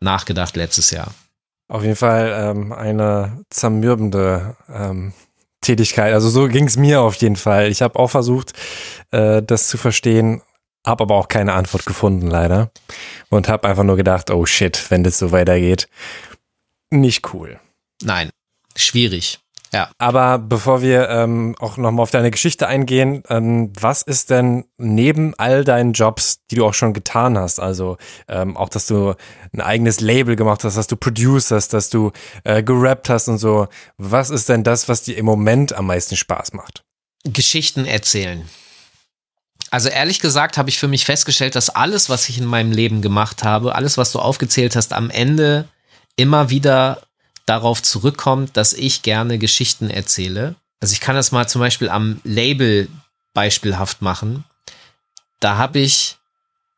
[0.00, 1.12] nachgedacht letztes Jahr.
[1.68, 5.12] Auf jeden Fall ähm, eine zermürbende ähm,
[5.60, 6.14] Tätigkeit.
[6.14, 7.70] Also so ging es mir auf jeden Fall.
[7.70, 8.54] Ich habe auch versucht,
[9.10, 10.40] äh, das zu verstehen
[10.86, 12.70] habe aber auch keine Antwort gefunden, leider.
[13.28, 15.88] Und habe einfach nur gedacht, oh shit, wenn das so weitergeht.
[16.90, 17.58] Nicht cool.
[18.02, 18.30] Nein,
[18.76, 19.38] schwierig.
[19.72, 19.90] Ja.
[19.96, 25.32] Aber bevor wir ähm, auch nochmal auf deine Geschichte eingehen, ähm, was ist denn neben
[25.38, 27.96] all deinen Jobs, die du auch schon getan hast, also
[28.28, 29.14] ähm, auch, dass du
[29.54, 32.12] ein eigenes Label gemacht hast, dass du produced hast, dass du
[32.44, 33.66] äh, gerappt hast und so,
[33.96, 36.84] was ist denn das, was dir im Moment am meisten Spaß macht?
[37.24, 38.46] Geschichten erzählen.
[39.72, 43.00] Also ehrlich gesagt habe ich für mich festgestellt, dass alles, was ich in meinem Leben
[43.00, 45.66] gemacht habe, alles, was du aufgezählt hast, am Ende
[46.14, 47.00] immer wieder
[47.46, 50.56] darauf zurückkommt, dass ich gerne Geschichten erzähle.
[50.80, 52.88] Also ich kann das mal zum Beispiel am Label
[53.32, 54.44] beispielhaft machen.
[55.40, 56.18] da habe ich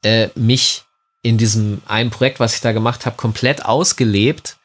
[0.04, 0.84] äh, mich
[1.22, 4.56] in diesem einen Projekt, was ich da gemacht habe, komplett ausgelebt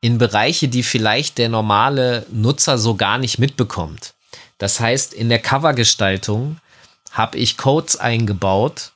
[0.00, 4.14] in Bereiche, die vielleicht der normale Nutzer so gar nicht mitbekommt.
[4.58, 6.56] Das heißt, in der Covergestaltung
[7.12, 8.92] habe ich Codes eingebaut.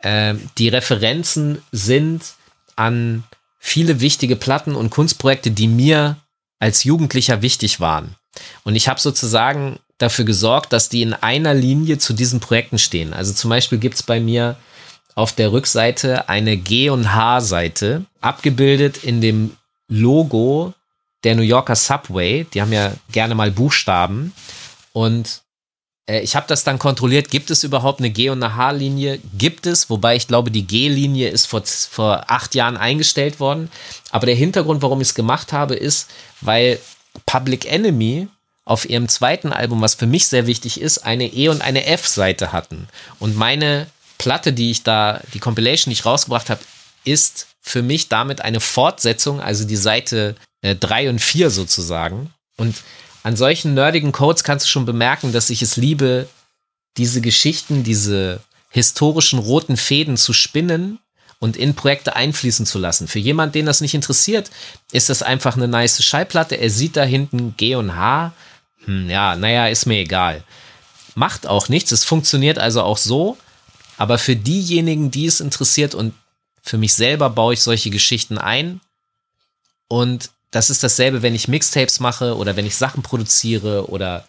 [0.00, 2.34] Äh, die Referenzen sind
[2.76, 3.24] an
[3.58, 6.16] viele wichtige Platten und Kunstprojekte, die mir
[6.58, 8.16] als Jugendlicher wichtig waren.
[8.64, 13.12] Und ich habe sozusagen dafür gesorgt, dass die in einer Linie zu diesen Projekten stehen.
[13.12, 14.56] Also zum Beispiel gibt es bei mir
[15.14, 19.56] auf der Rückseite eine G- und H-Seite, abgebildet in dem
[19.88, 20.72] Logo
[21.24, 22.46] der New Yorker Subway.
[22.54, 24.32] Die haben ja gerne mal Buchstaben.
[24.92, 25.42] Und
[26.06, 29.20] ich habe das dann kontrolliert, gibt es überhaupt eine G- und eine H-Linie?
[29.36, 33.70] Gibt es, wobei ich glaube, die G-Linie ist vor, vor acht Jahren eingestellt worden.
[34.10, 36.80] Aber der Hintergrund, warum ich es gemacht habe, ist, weil
[37.26, 38.28] Public Enemy
[38.64, 42.52] auf ihrem zweiten Album, was für mich sehr wichtig ist, eine E- und eine F-Seite
[42.52, 42.88] hatten.
[43.18, 43.86] Und meine
[44.18, 46.60] Platte, die ich da, die Compilation, die ich rausgebracht habe,
[47.04, 52.32] ist für mich damit eine Fortsetzung, also die Seite äh, 3 und 4 sozusagen.
[52.56, 52.76] Und
[53.22, 56.28] an solchen nerdigen Codes kannst du schon bemerken, dass ich es liebe,
[56.96, 58.40] diese Geschichten, diese
[58.70, 60.98] historischen roten Fäden zu spinnen
[61.38, 63.08] und in Projekte einfließen zu lassen.
[63.08, 64.50] Für jemanden, den das nicht interessiert,
[64.92, 66.56] ist das einfach eine nice Schallplatte.
[66.56, 68.32] Er sieht da hinten G und H.
[68.84, 70.44] Hm, ja, naja, ist mir egal.
[71.14, 71.92] Macht auch nichts.
[71.92, 73.36] Es funktioniert also auch so.
[73.96, 76.14] Aber für diejenigen, die es interessiert und
[76.62, 78.80] für mich selber baue ich solche Geschichten ein.
[79.88, 84.24] Und das ist dasselbe, wenn ich Mixtapes mache oder wenn ich Sachen produziere oder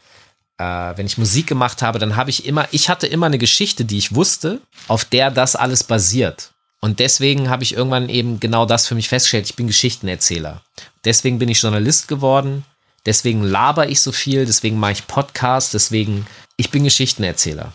[0.58, 0.64] äh,
[0.96, 3.98] wenn ich Musik gemacht habe, dann habe ich immer, ich hatte immer eine Geschichte, die
[3.98, 6.52] ich wusste, auf der das alles basiert.
[6.82, 9.46] Und deswegen habe ich irgendwann eben genau das für mich festgestellt.
[9.46, 10.62] Ich bin Geschichtenerzähler.
[11.06, 12.66] Deswegen bin ich Journalist geworden.
[13.06, 14.46] Deswegen laber ich so viel.
[14.46, 15.72] Deswegen mache ich Podcasts.
[15.72, 16.26] Deswegen,
[16.58, 17.74] ich bin Geschichtenerzähler.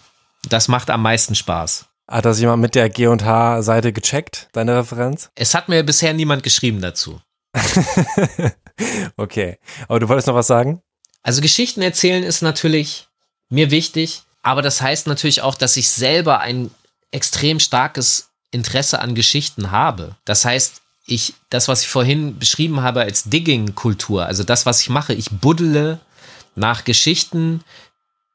[0.49, 1.87] Das macht am meisten Spaß.
[2.09, 5.31] Hat das jemand mit der G&H-Seite gecheckt, deine Referenz?
[5.35, 7.21] Es hat mir bisher niemand geschrieben dazu.
[9.17, 9.59] okay.
[9.89, 10.83] Aber du wolltest noch was sagen?
[11.23, 13.09] Also Geschichten erzählen ist natürlich
[13.49, 16.71] mir wichtig, aber das heißt natürlich auch, dass ich selber ein
[17.11, 20.17] extrem starkes Interesse an Geschichten habe.
[20.25, 24.89] Das heißt, ich, das, was ich vorhin beschrieben habe als Digging-Kultur, also das, was ich
[24.89, 26.01] mache, ich buddele
[26.55, 27.63] nach Geschichten,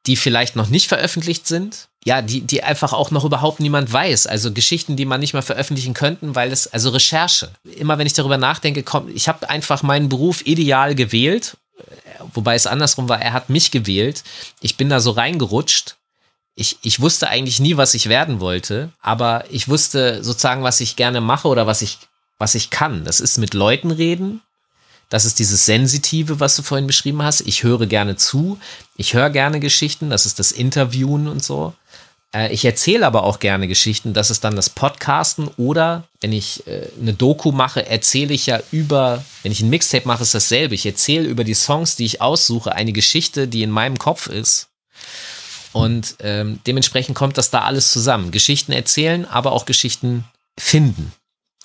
[0.06, 4.28] die vielleicht noch nicht veröffentlicht sind, ja, die, die einfach auch noch überhaupt niemand weiß.
[4.28, 7.52] Also Geschichten, die man nicht mal veröffentlichen könnten, weil es, also Recherche.
[7.64, 11.58] Immer wenn ich darüber nachdenke, komm, ich habe einfach meinen Beruf ideal gewählt,
[12.34, 14.24] wobei es andersrum war, er hat mich gewählt.
[14.62, 15.98] Ich bin da so reingerutscht.
[16.56, 20.96] Ich, ich wusste eigentlich nie, was ich werden wollte, aber ich wusste sozusagen, was ich
[20.96, 22.00] gerne mache oder was ich,
[22.40, 23.06] was ich kann.
[23.06, 24.42] Das ist mit Leuten reden,
[25.12, 27.42] das ist dieses Sensitive, was du vorhin beschrieben hast.
[27.42, 28.58] Ich höre gerne zu.
[28.96, 30.10] Ich höre gerne Geschichten.
[30.10, 31.74] Das ist das Interviewen und so.
[32.34, 34.14] Äh, ich erzähle aber auch gerne Geschichten.
[34.14, 35.50] Das ist dann das Podcasten.
[35.58, 40.08] Oder wenn ich äh, eine Doku mache, erzähle ich ja über, wenn ich ein Mixtape
[40.08, 40.76] mache, ist dasselbe.
[40.76, 44.68] Ich erzähle über die Songs, die ich aussuche, eine Geschichte, die in meinem Kopf ist.
[45.74, 48.32] Und ähm, dementsprechend kommt das da alles zusammen.
[48.32, 50.26] Geschichten erzählen, aber auch Geschichten
[50.60, 51.14] finden.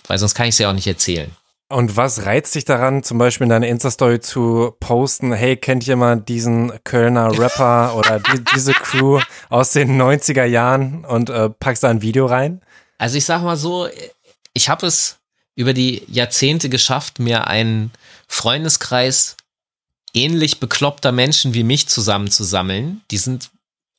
[0.07, 1.31] Weil sonst kann ich sie ja auch nicht erzählen.
[1.69, 6.29] Und was reizt dich daran, zum Beispiel in deiner Insta-Story zu posten, hey, kennt jemand
[6.29, 11.89] diesen Kölner Rapper oder die, diese Crew aus den 90er Jahren und äh, packst da
[11.89, 12.61] ein Video rein?
[12.99, 13.89] Also ich sag mal so,
[14.53, 15.19] ich habe es
[15.57, 17.91] über die Jahrzehnte geschafft, mir einen
[18.29, 19.37] Freundeskreis
[20.15, 23.03] ähnlich bekloppter Menschen wie mich zusammenzusammeln.
[23.11, 23.51] Die sind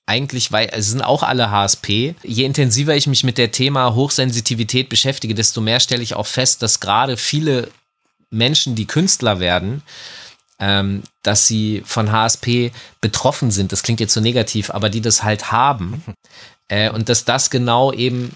[0.08, 2.16] eigentlich, weil es sind auch alle HSP.
[2.24, 6.64] Je intensiver ich mich mit der Thema Hochsensitivität beschäftige, desto mehr stelle ich auch fest,
[6.64, 7.70] dass gerade viele
[8.30, 9.84] Menschen, die Künstler werden,
[10.60, 13.72] ähm, dass sie von HSP betroffen sind.
[13.72, 16.04] Das klingt jetzt so negativ, aber die das halt haben.
[16.70, 18.36] Äh, und dass das genau eben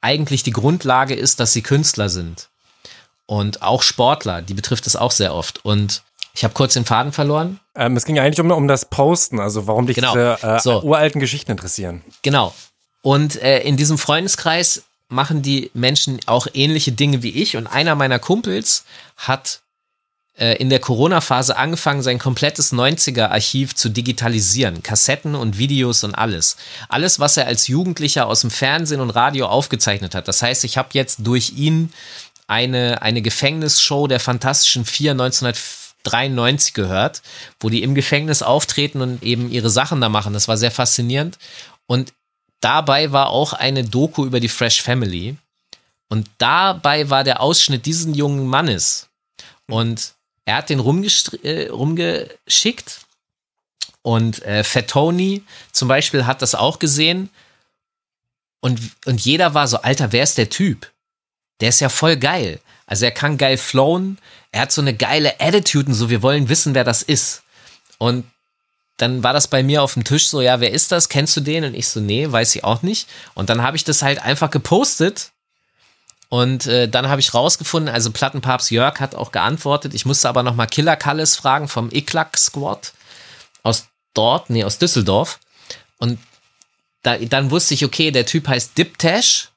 [0.00, 2.48] eigentlich die Grundlage ist, dass sie Künstler sind.
[3.26, 5.62] Und auch Sportler, die betrifft es auch sehr oft.
[5.62, 6.04] Und
[6.38, 7.58] ich habe kurz den Faden verloren.
[7.74, 10.12] Ähm, es ging eigentlich um, um das Posten, also warum dich Genau.
[10.12, 10.82] diese äh, So.
[10.82, 12.04] uralten Geschichten interessieren.
[12.22, 12.54] Genau.
[13.02, 17.56] Und äh, in diesem Freundeskreis machen die Menschen auch ähnliche Dinge wie ich.
[17.56, 18.84] Und einer meiner Kumpels
[19.16, 19.62] hat
[20.38, 24.84] äh, in der Corona-Phase angefangen, sein komplettes 90er-Archiv zu digitalisieren.
[24.84, 26.56] Kassetten und Videos und alles.
[26.88, 30.28] Alles, was er als Jugendlicher aus dem Fernsehen und Radio aufgezeichnet hat.
[30.28, 31.92] Das heißt, ich habe jetzt durch ihn
[32.46, 35.14] eine, eine Gefängnisshow der Fantastischen Vier
[36.04, 37.22] 1993 gehört,
[37.60, 40.32] wo die im Gefängnis auftreten und eben ihre Sachen da machen.
[40.32, 41.38] Das war sehr faszinierend.
[41.86, 42.12] Und
[42.60, 45.36] dabei war auch eine Doku über die Fresh Family.
[46.08, 49.08] Und dabei war der Ausschnitt diesen jungen Mannes.
[49.66, 53.00] Und er hat den äh, rumgeschickt.
[54.02, 57.30] Und äh, Fat zum Beispiel hat das auch gesehen
[58.60, 60.90] und, und jeder war so, Alter, wer ist der Typ?
[61.60, 62.60] Der ist ja voll geil.
[62.88, 64.18] Also er kann geil flowen,
[64.50, 67.42] er hat so eine geile Attitude und so, wir wollen wissen, wer das ist.
[67.98, 68.24] Und
[68.96, 71.08] dann war das bei mir auf dem Tisch so, ja, wer ist das?
[71.08, 71.64] Kennst du den?
[71.64, 73.08] Und ich so, nee, weiß ich auch nicht.
[73.34, 75.30] Und dann habe ich das halt einfach gepostet.
[76.30, 79.94] Und äh, dann habe ich rausgefunden, also Plattenpapst Jörg hat auch geantwortet.
[79.94, 82.92] Ich musste aber nochmal Killer Kalles fragen vom Iklack Squad
[83.62, 85.38] aus dort, nee, aus Düsseldorf.
[85.98, 86.18] Und
[87.02, 89.50] da, dann wusste ich, okay, der Typ heißt Diptash.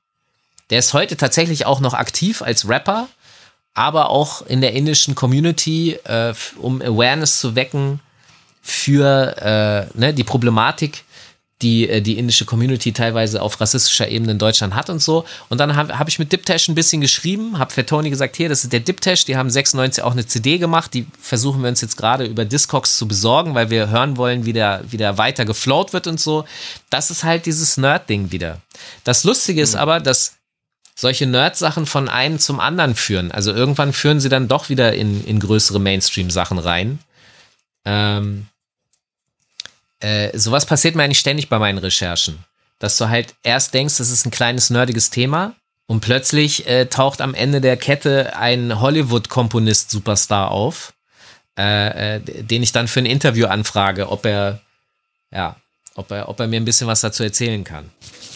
[0.69, 3.09] Der ist heute tatsächlich auch noch aktiv als Rapper,
[3.73, 7.99] aber auch in der indischen Community, äh, um Awareness zu wecken
[8.61, 11.03] für äh, ne, die Problematik,
[11.61, 15.25] die äh, die indische Community teilweise auf rassistischer Ebene in Deutschland hat und so.
[15.49, 18.49] Und dann habe hab ich mit Diptash ein bisschen geschrieben, habe für Tony gesagt, hier,
[18.49, 21.81] das ist der Diptash, die haben 96 auch eine CD gemacht, die versuchen wir uns
[21.81, 25.45] jetzt gerade über Discogs zu besorgen, weil wir hören wollen, wie der, wie der weiter
[25.45, 26.45] geflowt wird und so.
[26.89, 28.59] Das ist halt dieses Nerd-Ding wieder.
[29.03, 29.81] Das Lustige ist mhm.
[29.81, 30.33] aber, dass
[31.01, 33.31] solche Nerd-Sachen von einem zum anderen führen.
[33.31, 36.99] Also irgendwann führen sie dann doch wieder in, in größere Mainstream-Sachen rein.
[37.85, 38.45] Ähm,
[39.99, 42.37] äh, sowas passiert mir eigentlich ständig bei meinen Recherchen.
[42.77, 45.55] Dass du halt erst denkst, das ist ein kleines nerdiges Thema
[45.87, 50.93] und plötzlich äh, taucht am Ende der Kette ein Hollywood-Komponist-Superstar auf,
[51.57, 54.61] äh, äh, den ich dann für ein Interview anfrage, ob er,
[55.31, 55.55] ja,
[55.95, 57.89] ob er, ob er mir ein bisschen was dazu erzählen kann.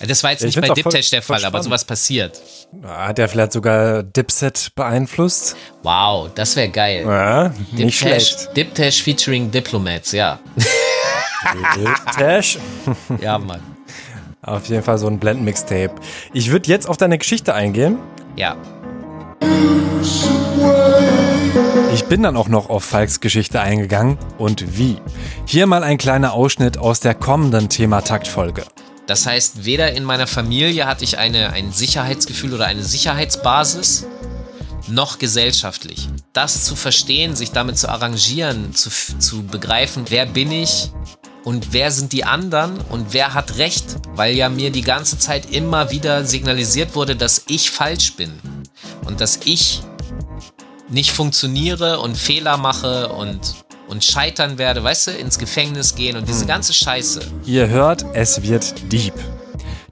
[0.07, 2.41] Das war jetzt ich nicht bei Diptech der Fall, aber sowas passiert.
[2.83, 5.55] Hat er vielleicht sogar Dipset beeinflusst?
[5.83, 7.05] Wow, das wäre geil.
[7.05, 8.49] Ja, nicht schlecht.
[8.55, 10.39] Diptech featuring Diplomats, ja.
[12.17, 12.57] Tash.
[13.21, 13.61] ja, Mann.
[14.41, 15.95] Auf jeden Fall so ein Blend-Mixtape.
[16.33, 17.97] Ich würde jetzt auf deine Geschichte eingehen.
[18.35, 18.55] Ja.
[21.93, 24.97] Ich bin dann auch noch auf Falks Geschichte eingegangen und wie.
[25.45, 28.65] Hier mal ein kleiner Ausschnitt aus der kommenden Thema-Takt-Folge.
[29.07, 34.05] Das heißt, weder in meiner Familie hatte ich eine, ein Sicherheitsgefühl oder eine Sicherheitsbasis,
[34.87, 36.09] noch gesellschaftlich.
[36.33, 38.89] Das zu verstehen, sich damit zu arrangieren, zu,
[39.19, 40.91] zu begreifen, wer bin ich,
[41.45, 43.85] und wer sind die anderen und wer hat recht,
[44.15, 48.33] weil ja mir die ganze Zeit immer wieder signalisiert wurde, dass ich falsch bin
[49.05, 49.83] und dass ich
[50.89, 56.27] nicht funktioniere und Fehler mache und und scheitern werde, weißt du, ins Gefängnis gehen und
[56.27, 56.47] diese hm.
[56.47, 57.21] ganze Scheiße.
[57.45, 59.13] Ihr hört, es wird deep.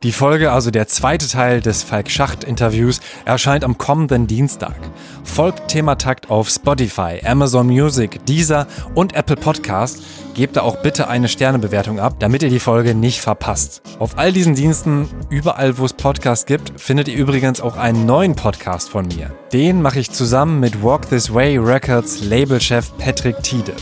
[0.03, 4.75] Die Folge, also der zweite Teil des Falk Schacht-Interviews, erscheint am kommenden Dienstag.
[5.23, 10.03] Folgt Thematakt auf Spotify, Amazon Music, Deezer und Apple Podcast.
[10.33, 13.81] Gebt da auch bitte eine Sternebewertung ab, damit ihr die Folge nicht verpasst.
[13.99, 18.35] Auf all diesen Diensten, überall wo es Podcasts gibt, findet ihr übrigens auch einen neuen
[18.35, 19.31] Podcast von mir.
[19.53, 23.73] Den mache ich zusammen mit Walk This Way Records Labelchef Patrick Tiede.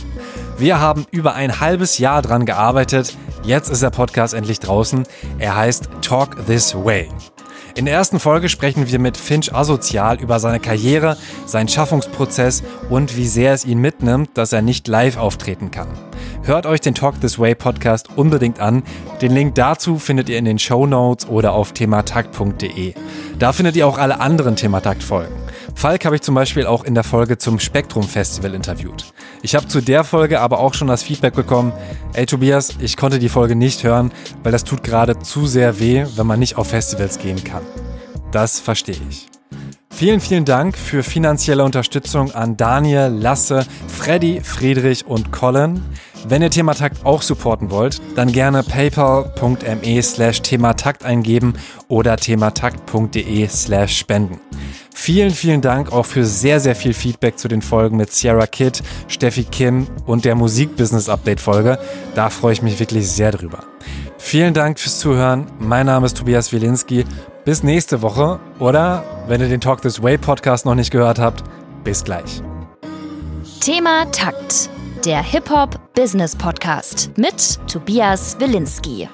[0.62, 3.18] Wir haben über ein halbes Jahr dran gearbeitet.
[3.42, 5.02] Jetzt ist der Podcast endlich draußen.
[5.40, 7.08] Er heißt Talk This Way.
[7.74, 13.16] In der ersten Folge sprechen wir mit Finch Asozial über seine Karriere, seinen Schaffungsprozess und
[13.16, 15.88] wie sehr es ihn mitnimmt, dass er nicht live auftreten kann.
[16.44, 18.84] Hört euch den Talk This Way Podcast unbedingt an.
[19.20, 22.94] Den Link dazu findet ihr in den Show Notes oder auf thematakt.de.
[23.36, 25.41] Da findet ihr auch alle anderen Thematakt-Folgen.
[25.74, 29.12] Falk habe ich zum Beispiel auch in der Folge zum Spektrum Festival interviewt.
[29.42, 31.72] Ich habe zu der Folge aber auch schon das Feedback bekommen,
[32.12, 34.12] ey Tobias, ich konnte die Folge nicht hören,
[34.42, 37.62] weil das tut gerade zu sehr weh, wenn man nicht auf Festivals gehen kann.
[38.30, 39.28] Das verstehe ich.
[39.90, 45.82] Vielen, vielen Dank für finanzielle Unterstützung an Daniel, Lasse, Freddy, Friedrich und Colin.
[46.24, 51.54] Wenn ihr Thematakt auch supporten wollt, dann gerne paypal.me slash thematakt eingeben
[51.88, 54.40] oder thematakt.de slash spenden.
[54.94, 58.82] Vielen, vielen Dank auch für sehr, sehr viel Feedback zu den Folgen mit Sierra Kid,
[59.08, 61.78] Steffi Kim und der Musik-Business-Update-Folge.
[62.14, 63.64] Da freue ich mich wirklich sehr drüber.
[64.18, 65.46] Vielen Dank fürs Zuhören.
[65.58, 67.04] Mein Name ist Tobias Wilinski.
[67.44, 71.42] Bis nächste Woche oder, wenn ihr den Talk This Way Podcast noch nicht gehört habt,
[71.82, 72.40] bis gleich.
[73.60, 74.70] Thema Takt,
[75.04, 79.08] der Hip-Hop Business Podcast mit Tobias Wilinski.